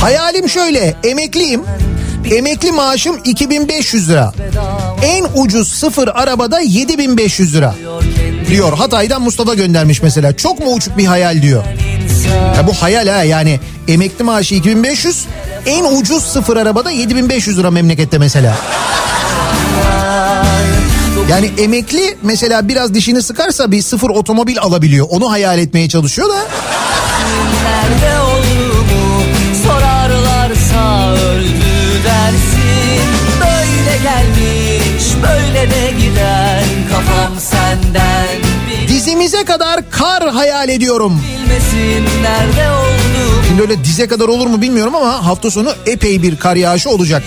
[0.02, 1.61] Hayalim şöyle emekliyim.
[2.31, 4.34] Emekli maaşım 2500 lira.
[5.03, 7.76] En ucuz sıfır arabada 7500 lira.
[8.49, 10.38] Diyor Hatay'dan Mustafa göndermiş mesela.
[10.38, 11.64] Çok mu uçuk bir hayal diyor.
[12.57, 15.26] Ya bu hayal ha yani emekli maaşı 2500
[15.65, 18.56] en ucuz sıfır arabada 7500 lira memlekette mesela.
[21.30, 25.07] Yani emekli mesela biraz dişini sıkarsa bir sıfır otomobil alabiliyor.
[25.10, 26.35] Onu hayal etmeye çalışıyor da.
[34.04, 38.28] Gelmiş böyle de giden kafam senden
[38.70, 41.22] bir Dizimize kadar kar hayal ediyorum.
[41.28, 46.38] bilmesin nerede olduğumu Şimdi öyle dize kadar olur mu bilmiyorum ama hafta sonu epey bir
[46.38, 47.24] kar yağışı olacak.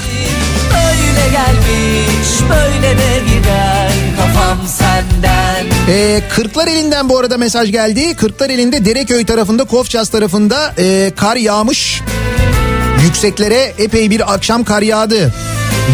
[0.73, 8.17] Böyle gelmiş böyle de giden kafam senden Ee, Kırklar elinden bu arada mesaj geldi.
[8.17, 12.03] Kırklar elinde Dereköy tarafında Kofças tarafında e, kar yağmış.
[13.05, 15.35] Yükseklere epey bir akşam kar yağdı.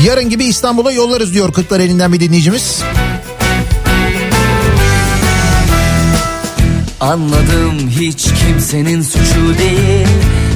[0.07, 2.83] Yarın gibi İstanbul'a yollarız diyor Kırklar elinden bir dinleyicimiz.
[7.01, 10.07] Anladım hiç kimsenin suçu değil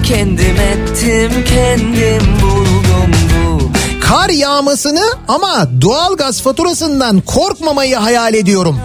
[0.04, 8.80] Kendim ettim kendim buldum bu Kar yağmasını ama doğalgaz faturasından korkmamayı hayal ediyorum.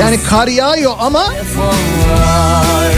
[0.00, 2.92] Yani kar yağıyor ama Telefonlar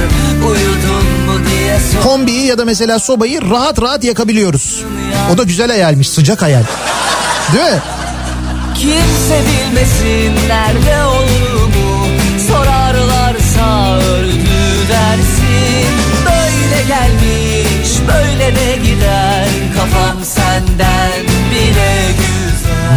[2.03, 4.85] kombiyi ya da mesela sobayı rahat rahat yakabiliyoruz.
[5.35, 6.63] O da güzel hayalmiş sıcak hayal.
[7.53, 7.81] Değil mi?
[8.75, 12.07] Kimse bilmesin nerede olduğumu
[12.49, 15.95] Sorarlarsa öldü dersin
[16.25, 21.34] Böyle gelmiş böyle de giden Kafam senden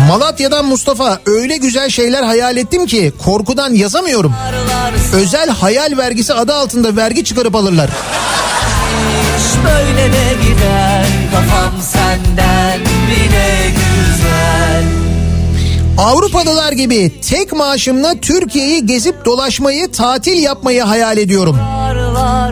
[0.08, 4.34] Malatya'dan Mustafa öyle güzel şeyler hayal ettim ki korkudan yazamıyorum.
[5.14, 7.90] Özel hayal vergisi adı altında vergi çıkarıp alırlar.
[9.66, 15.07] böyle de giden Kafam senden bile güzel
[15.98, 21.58] Avrupalılar gibi tek maaşımla Türkiye'yi gezip dolaşmayı, tatil yapmayı hayal ediyorum.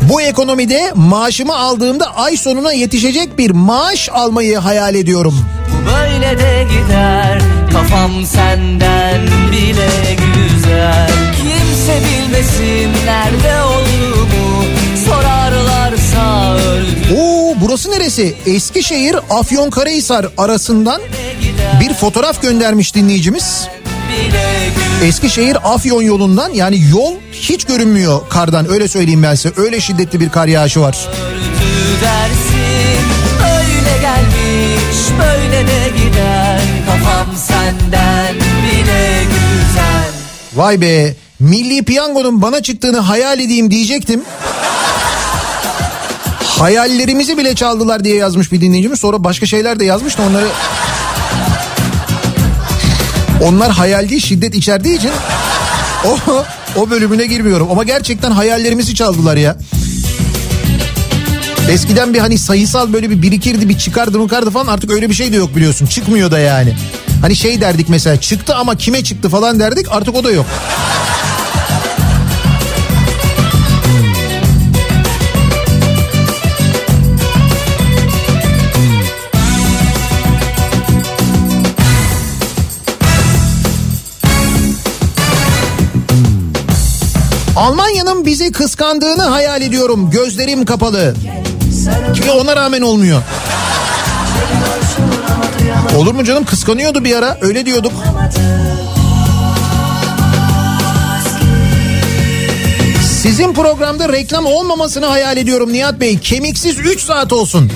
[0.09, 5.35] Bu ekonomide maaşımı aldığımda ay sonuna yetişecek bir maaş almayı hayal ediyorum.
[5.71, 7.41] Bu böyle de gider
[7.71, 9.89] Kafam senden bile
[10.35, 14.63] güzel Kimse bilmesin nerede olduğumu
[15.05, 18.35] Sorarlarsa öldü Oo burası neresi?
[18.45, 21.01] Eskişehir Afyonkarahisar arasından
[21.81, 23.67] bir fotoğraf göndermiş dinleyicimiz.
[25.03, 29.53] Eskişehir Afyon yolundan yani yol hiç görünmüyor kardan öyle söyleyeyim ben size.
[29.57, 30.97] Öyle şiddetli bir kar yağışı var.
[32.01, 33.05] dersin
[33.43, 40.11] Öyle gelmiş böyle de gider Kafam senden bile güzel
[40.55, 44.21] Vay be Milli Piyango'nun bana çıktığını hayal edeyim diyecektim.
[46.43, 48.99] Hayallerimizi bile çaldılar diye yazmış bir dinleyicimiz.
[48.99, 50.47] Sonra başka şeyler de yazmış da onları...
[53.41, 55.11] Onlar hayal değil şiddet içerdiği için
[56.05, 56.17] o,
[56.75, 57.71] o bölümüne girmiyorum.
[57.71, 59.57] Ama gerçekten hayallerimizi çaldılar ya.
[61.69, 65.31] Eskiden bir hani sayısal böyle bir birikirdi bir çıkardı mıkardı falan artık öyle bir şey
[65.31, 65.85] de yok biliyorsun.
[65.85, 66.73] Çıkmıyor da yani.
[67.21, 70.45] Hani şey derdik mesela çıktı ama kime çıktı falan derdik artık o da yok.
[88.05, 90.09] Almanya'nın bizi kıskandığını hayal ediyorum.
[90.09, 91.15] Gözlerim kapalı.
[92.13, 93.21] Ki ona rağmen olmuyor.
[95.97, 97.91] Olur mu canım kıskanıyordu bir ara öyle diyorduk.
[103.21, 106.19] Sizin programda reklam olmamasını hayal ediyorum Nihat Bey.
[106.19, 107.71] Kemiksiz 3 saat olsun.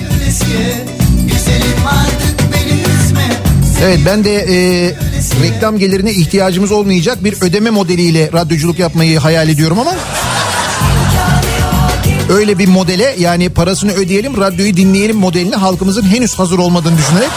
[3.82, 5.09] Evet ben de e,
[5.42, 9.94] reklam gelirine ihtiyacımız olmayacak bir ödeme modeliyle radyoculuk yapmayı hayal ediyorum ama
[12.28, 17.30] öyle bir modele yani parasını ödeyelim radyoyu dinleyelim modeline halkımızın henüz hazır olmadığını düşünerek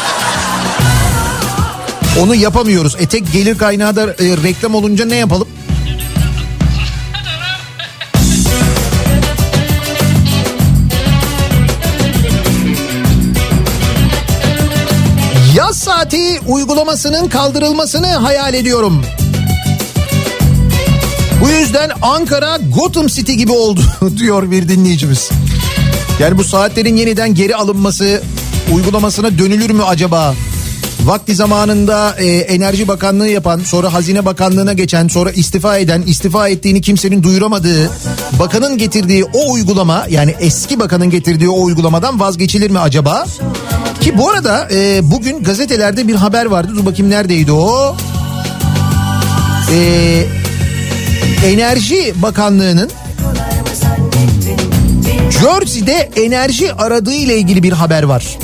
[2.20, 2.96] onu yapamıyoruz.
[3.00, 5.48] E tek gelir kaynağı da e, reklam olunca ne yapalım?
[16.04, 19.02] Saati uygulamasının kaldırılmasını hayal ediyorum.
[21.42, 23.82] Bu yüzden Ankara Gotham City gibi oldu
[24.18, 25.30] diyor bir dinleyicimiz.
[26.20, 28.22] Yani bu saatlerin yeniden geri alınması
[28.74, 30.36] uygulamasına dönülür mü acaba?
[31.04, 36.82] vakti zamanında e, Enerji Bakanlığı yapan, sonra Hazine Bakanlığı'na geçen, sonra istifa eden, istifa ettiğini
[36.82, 37.90] kimsenin duyuramadığı,
[38.40, 43.26] bakanın getirdiği o uygulama yani eski bakanın getirdiği o uygulamadan vazgeçilir mi acaba?
[44.04, 46.72] Ki bu arada e, bugün gazetelerde bir haber vardı.
[46.76, 47.96] Dur bakayım neredeydi o?
[49.72, 50.26] Eee
[51.46, 52.92] Enerji Bakanlığı'nın
[55.42, 58.38] Jersey'de enerji aradığı ile ilgili bir haber var.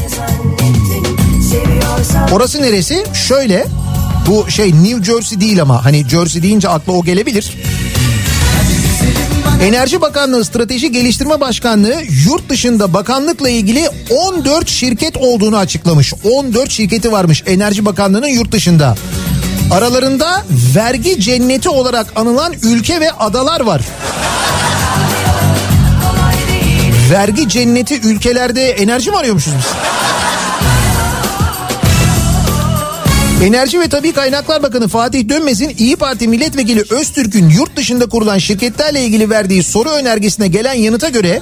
[2.31, 3.03] Orası neresi?
[3.14, 3.65] Şöyle
[4.27, 7.57] bu şey New Jersey değil ama hani Jersey deyince akla o gelebilir.
[9.61, 11.95] Enerji Bakanlığı Strateji Geliştirme Başkanlığı
[12.26, 16.14] yurt dışında bakanlıkla ilgili 14 şirket olduğunu açıklamış.
[16.23, 18.95] 14 şirketi varmış Enerji Bakanlığı'nın yurt dışında.
[19.72, 20.45] Aralarında
[20.76, 23.81] vergi cenneti olarak anılan ülke ve adalar var.
[27.11, 29.65] Vergi cenneti ülkelerde enerji mi arıyormuşuz biz?
[33.44, 39.02] Enerji ve Tabi Kaynaklar Bakanı Fatih Dönmez'in İyi Parti Milletvekili Öztürk'ün yurt dışında kurulan şirketlerle
[39.02, 41.41] ilgili verdiği soru önergesine gelen yanıta göre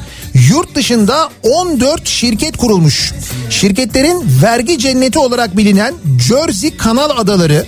[0.49, 3.13] yurt dışında 14 şirket kurulmuş.
[3.49, 5.93] Şirketlerin vergi cenneti olarak bilinen
[6.27, 7.65] Jersey Kanal Adaları,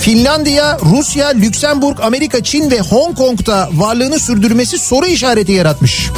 [0.00, 6.10] Finlandiya, Rusya, Lüksemburg, Amerika, Çin ve Hong Kong'da varlığını sürdürmesi soru işareti yaratmış.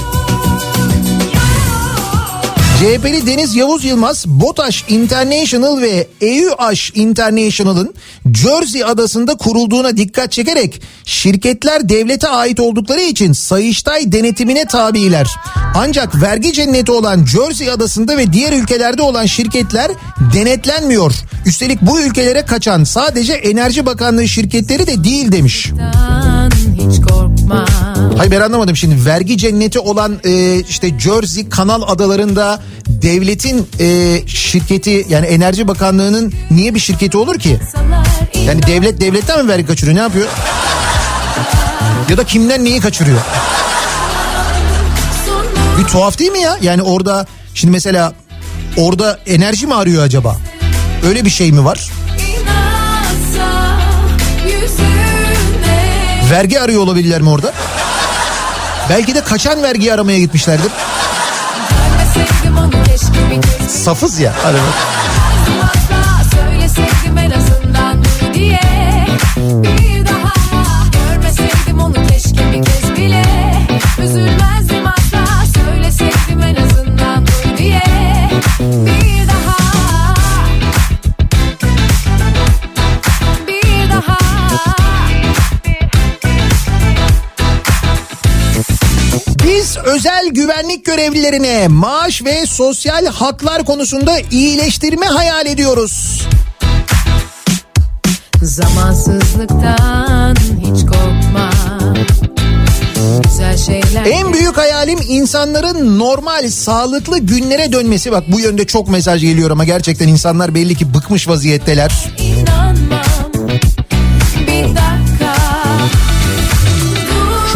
[2.81, 7.95] CHP'li Deniz Yavuz Yılmaz, BOTAŞ International ve EUAŞ International'ın
[8.35, 15.27] Jersey adasında kurulduğuna dikkat çekerek şirketler devlete ait oldukları için Sayıştay denetimine tabiler.
[15.75, 19.91] Ancak vergi cenneti olan Jersey adasında ve diğer ülkelerde olan şirketler
[20.35, 21.15] denetlenmiyor.
[21.47, 25.73] Üstelik bu ülkelere kaçan sadece Enerji Bakanlığı şirketleri de değil demiş.
[28.19, 35.07] Hayır ben anlamadım şimdi vergi cenneti olan e, işte Jersey kanal adalarında devletin e, şirketi
[35.09, 37.59] yani Enerji Bakanlığı'nın niye bir şirketi olur ki?
[38.47, 40.29] Yani devlet devletten mi vergi kaçırıyor ne yapıyor?
[42.09, 43.21] Ya da kimden neyi kaçırıyor?
[45.79, 46.57] Bir tuhaf değil mi ya?
[46.63, 48.13] Yani orada şimdi mesela
[48.77, 50.37] orada enerji mi arıyor acaba?
[51.09, 51.91] Öyle bir şey mi var?
[56.31, 57.53] Vergi arıyor olabilirler mi orada?
[58.91, 60.73] Belki de kaçan vergi aramaya gitmişlerdir.
[63.69, 64.33] Safız ya.
[64.43, 64.96] Hadi bak.
[89.97, 96.23] Özel güvenlik görevlilerine maaş ve sosyal haklar konusunda iyileştirme hayal ediyoruz.
[98.43, 101.51] Zamansızlıktan hiç korkma
[104.07, 108.13] En büyük hayalim insanların normal, sağlıklı günlere dönmesi.
[108.13, 111.93] Bak bu yönde çok mesaj geliyor ama gerçekten insanlar belli ki bıkmış vaziyetteler.
[112.19, 112.96] inanmam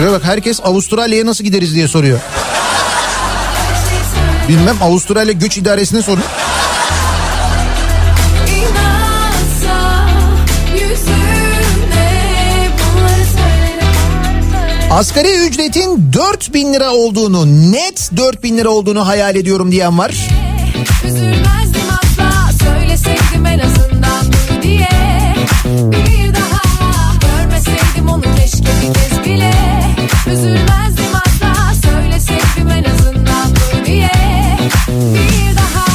[0.00, 2.20] Şuraya bak herkes Avustralya'ya nasıl gideriz diye soruyor.
[4.48, 6.22] Bilmem Avustralya Göç İdaresi'ne sorun.
[14.90, 20.14] Asgari ücretin 4000 lira olduğunu, net 4000 lira olduğunu hayal ediyorum diyen var.
[21.06, 21.59] Üzülmezdim
[30.32, 31.74] Üzülmezdim asla.
[31.90, 34.10] Söyleseydim en azından dur diye
[35.14, 35.90] Bir daha.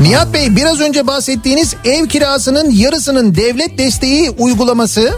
[0.00, 5.12] Nihat Bey biraz önce bahsettiğiniz ev kirasının yarısının devlet desteği uygulaması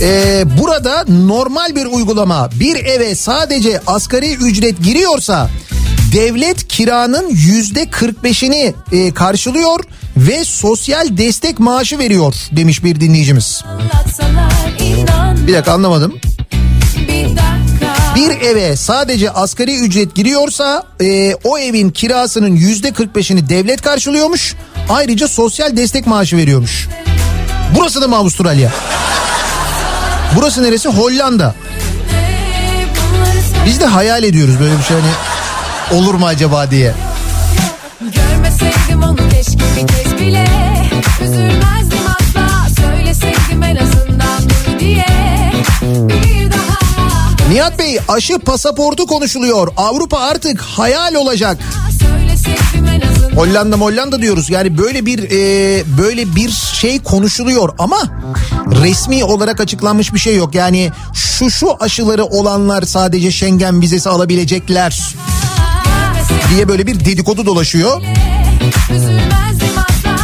[0.00, 2.50] Ee, burada normal bir uygulama.
[2.60, 5.50] Bir eve sadece asgari ücret giriyorsa
[6.14, 9.84] devlet kiranın yüzde 45'ini e, karşılıyor
[10.16, 13.62] ve sosyal destek maaşı veriyor demiş bir dinleyicimiz.
[15.46, 16.14] Bir dakika anlamadım.
[18.16, 24.54] bir eve sadece asgari ücret giriyorsa e, o evin kirasının yüzde 45'ini devlet karşılıyormuş.
[24.88, 26.88] Ayrıca sosyal destek maaşı veriyormuş.
[27.78, 28.72] Burası da mı Avustralya?
[30.36, 30.88] Burası neresi?
[30.88, 31.54] Hollanda.
[33.66, 35.33] Biz de hayal ediyoruz böyle bir şey hani
[35.92, 36.94] olur mu acaba diye.
[38.00, 40.48] Görmeseydim onu keşke bir kez bile
[41.24, 45.06] Üzülmezdim asla Söyleseydim en azından dur diye
[45.82, 46.78] Bir daha
[47.50, 49.68] Nihat Bey aşı pasaportu konuşuluyor.
[49.76, 51.58] Avrupa artık hayal olacak.
[53.36, 54.50] Hollanda Hollanda diyoruz.
[54.50, 57.98] Yani böyle bir e, böyle bir şey konuşuluyor ama
[58.82, 60.54] resmi olarak açıklanmış bir şey yok.
[60.54, 65.14] Yani şu şu aşıları olanlar sadece Schengen vizesi alabilecekler
[66.50, 68.02] diye böyle bir dedikodu dolaşıyor.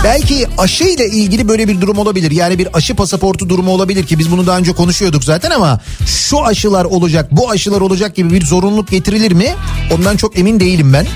[0.04, 2.30] Belki aşı ile ilgili böyle bir durum olabilir.
[2.30, 6.44] Yani bir aşı pasaportu durumu olabilir ki biz bunu daha önce konuşuyorduk zaten ama şu
[6.46, 9.54] aşılar olacak, bu aşılar olacak gibi bir zorunluluk getirilir mi?
[9.94, 11.06] Ondan çok emin değilim ben.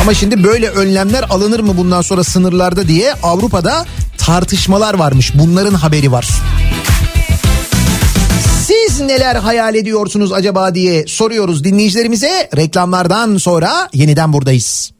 [0.00, 3.86] Ama şimdi böyle önlemler alınır mı bundan sonra sınırlarda diye Avrupa'da
[4.18, 5.32] tartışmalar varmış.
[5.34, 6.28] Bunların haberi var.
[8.90, 12.48] Siz neler hayal ediyorsunuz acaba diye soruyoruz dinleyicilerimize.
[12.56, 14.92] Reklamlardan sonra yeniden buradayız.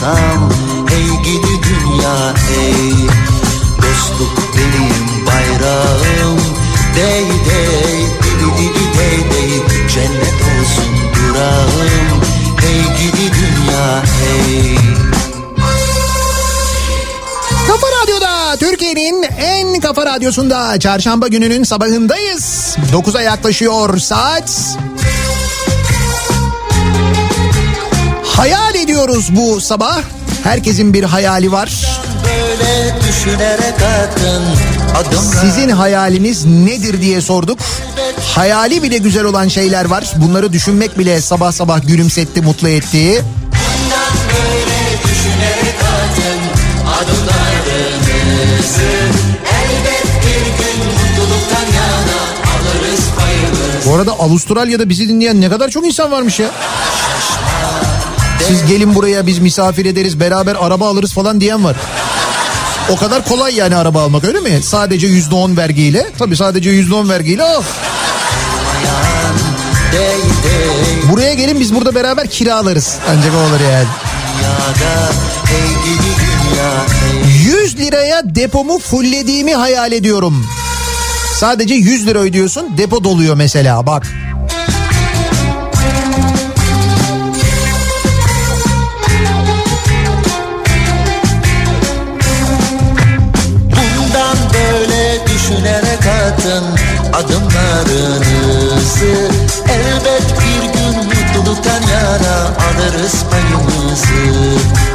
[0.00, 0.50] Yaşasam
[0.88, 2.92] Hey gidi dünya hey
[3.76, 6.40] Dostluk benim bayrağım
[6.96, 12.20] Dey dey dibi dibi dey dey Cennet olsun durağım
[12.60, 14.76] Hey gidi dünya hey
[17.66, 22.76] Kafa Radyo'da Türkiye'nin en kafa radyosunda çarşamba gününün sabahındayız.
[22.92, 24.76] 9'a yaklaşıyor saat.
[28.36, 29.98] Hayal ediyoruz bu sabah.
[30.44, 31.70] Herkesin bir hayali var.
[35.40, 37.58] Sizin hayaliniz nedir diye sorduk.
[38.34, 40.12] Hayali bile güzel olan şeyler var.
[40.16, 43.24] Bunları düşünmek bile sabah sabah gülümsetti, mutlu etti.
[53.86, 56.50] Bu arada Avustralya'da bizi dinleyen ne kadar çok insan varmış ya.
[58.48, 61.76] Siz gelin buraya biz misafir ederiz beraber araba alırız falan diyen var.
[62.90, 64.62] O kadar kolay yani araba almak öyle mi?
[64.62, 66.06] Sadece yüzde on vergiyle.
[66.18, 67.62] Tabii sadece yüzde on vergiyle al.
[71.12, 72.96] Buraya gelin biz burada beraber kiralarız.
[73.10, 73.86] Ancak o olur yani.
[74.38, 75.12] dünyada
[75.44, 80.46] Hey gidi dünya hey 100 liraya depomu fullediğimi hayal ediyorum.
[81.38, 84.06] Sadece 100 lira ödüyorsun depo doluyor mesela bak.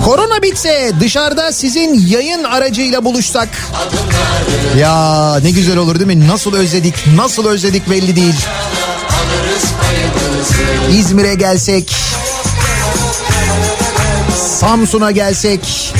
[0.05, 3.49] Korona bitse dışarıda sizin yayın aracıyla buluşsak.
[4.77, 6.27] Ya ne güzel olur değil mi?
[6.27, 8.35] Nasıl özledik, nasıl özledik belli değil.
[10.91, 11.95] İzmir'e gelsek,
[14.59, 15.93] Samsun'a gelsek,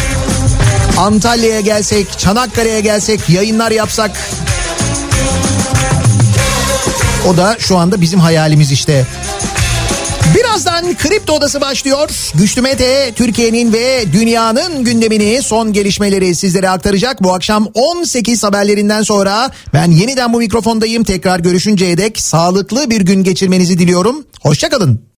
[0.97, 4.11] Antalya'ya gelsek, Çanakkale'ye gelsek, yayınlar yapsak.
[7.27, 9.05] O da şu anda bizim hayalimiz işte.
[10.35, 12.09] Birazdan Kripto Odası başlıyor.
[12.35, 17.23] Güçlü Mete Türkiye'nin ve dünyanın gündemini son gelişmeleri sizlere aktaracak.
[17.23, 21.03] Bu akşam 18 haberlerinden sonra ben yeniden bu mikrofondayım.
[21.03, 24.25] Tekrar görüşünceye dek sağlıklı bir gün geçirmenizi diliyorum.
[24.41, 25.05] Hoşçakalın.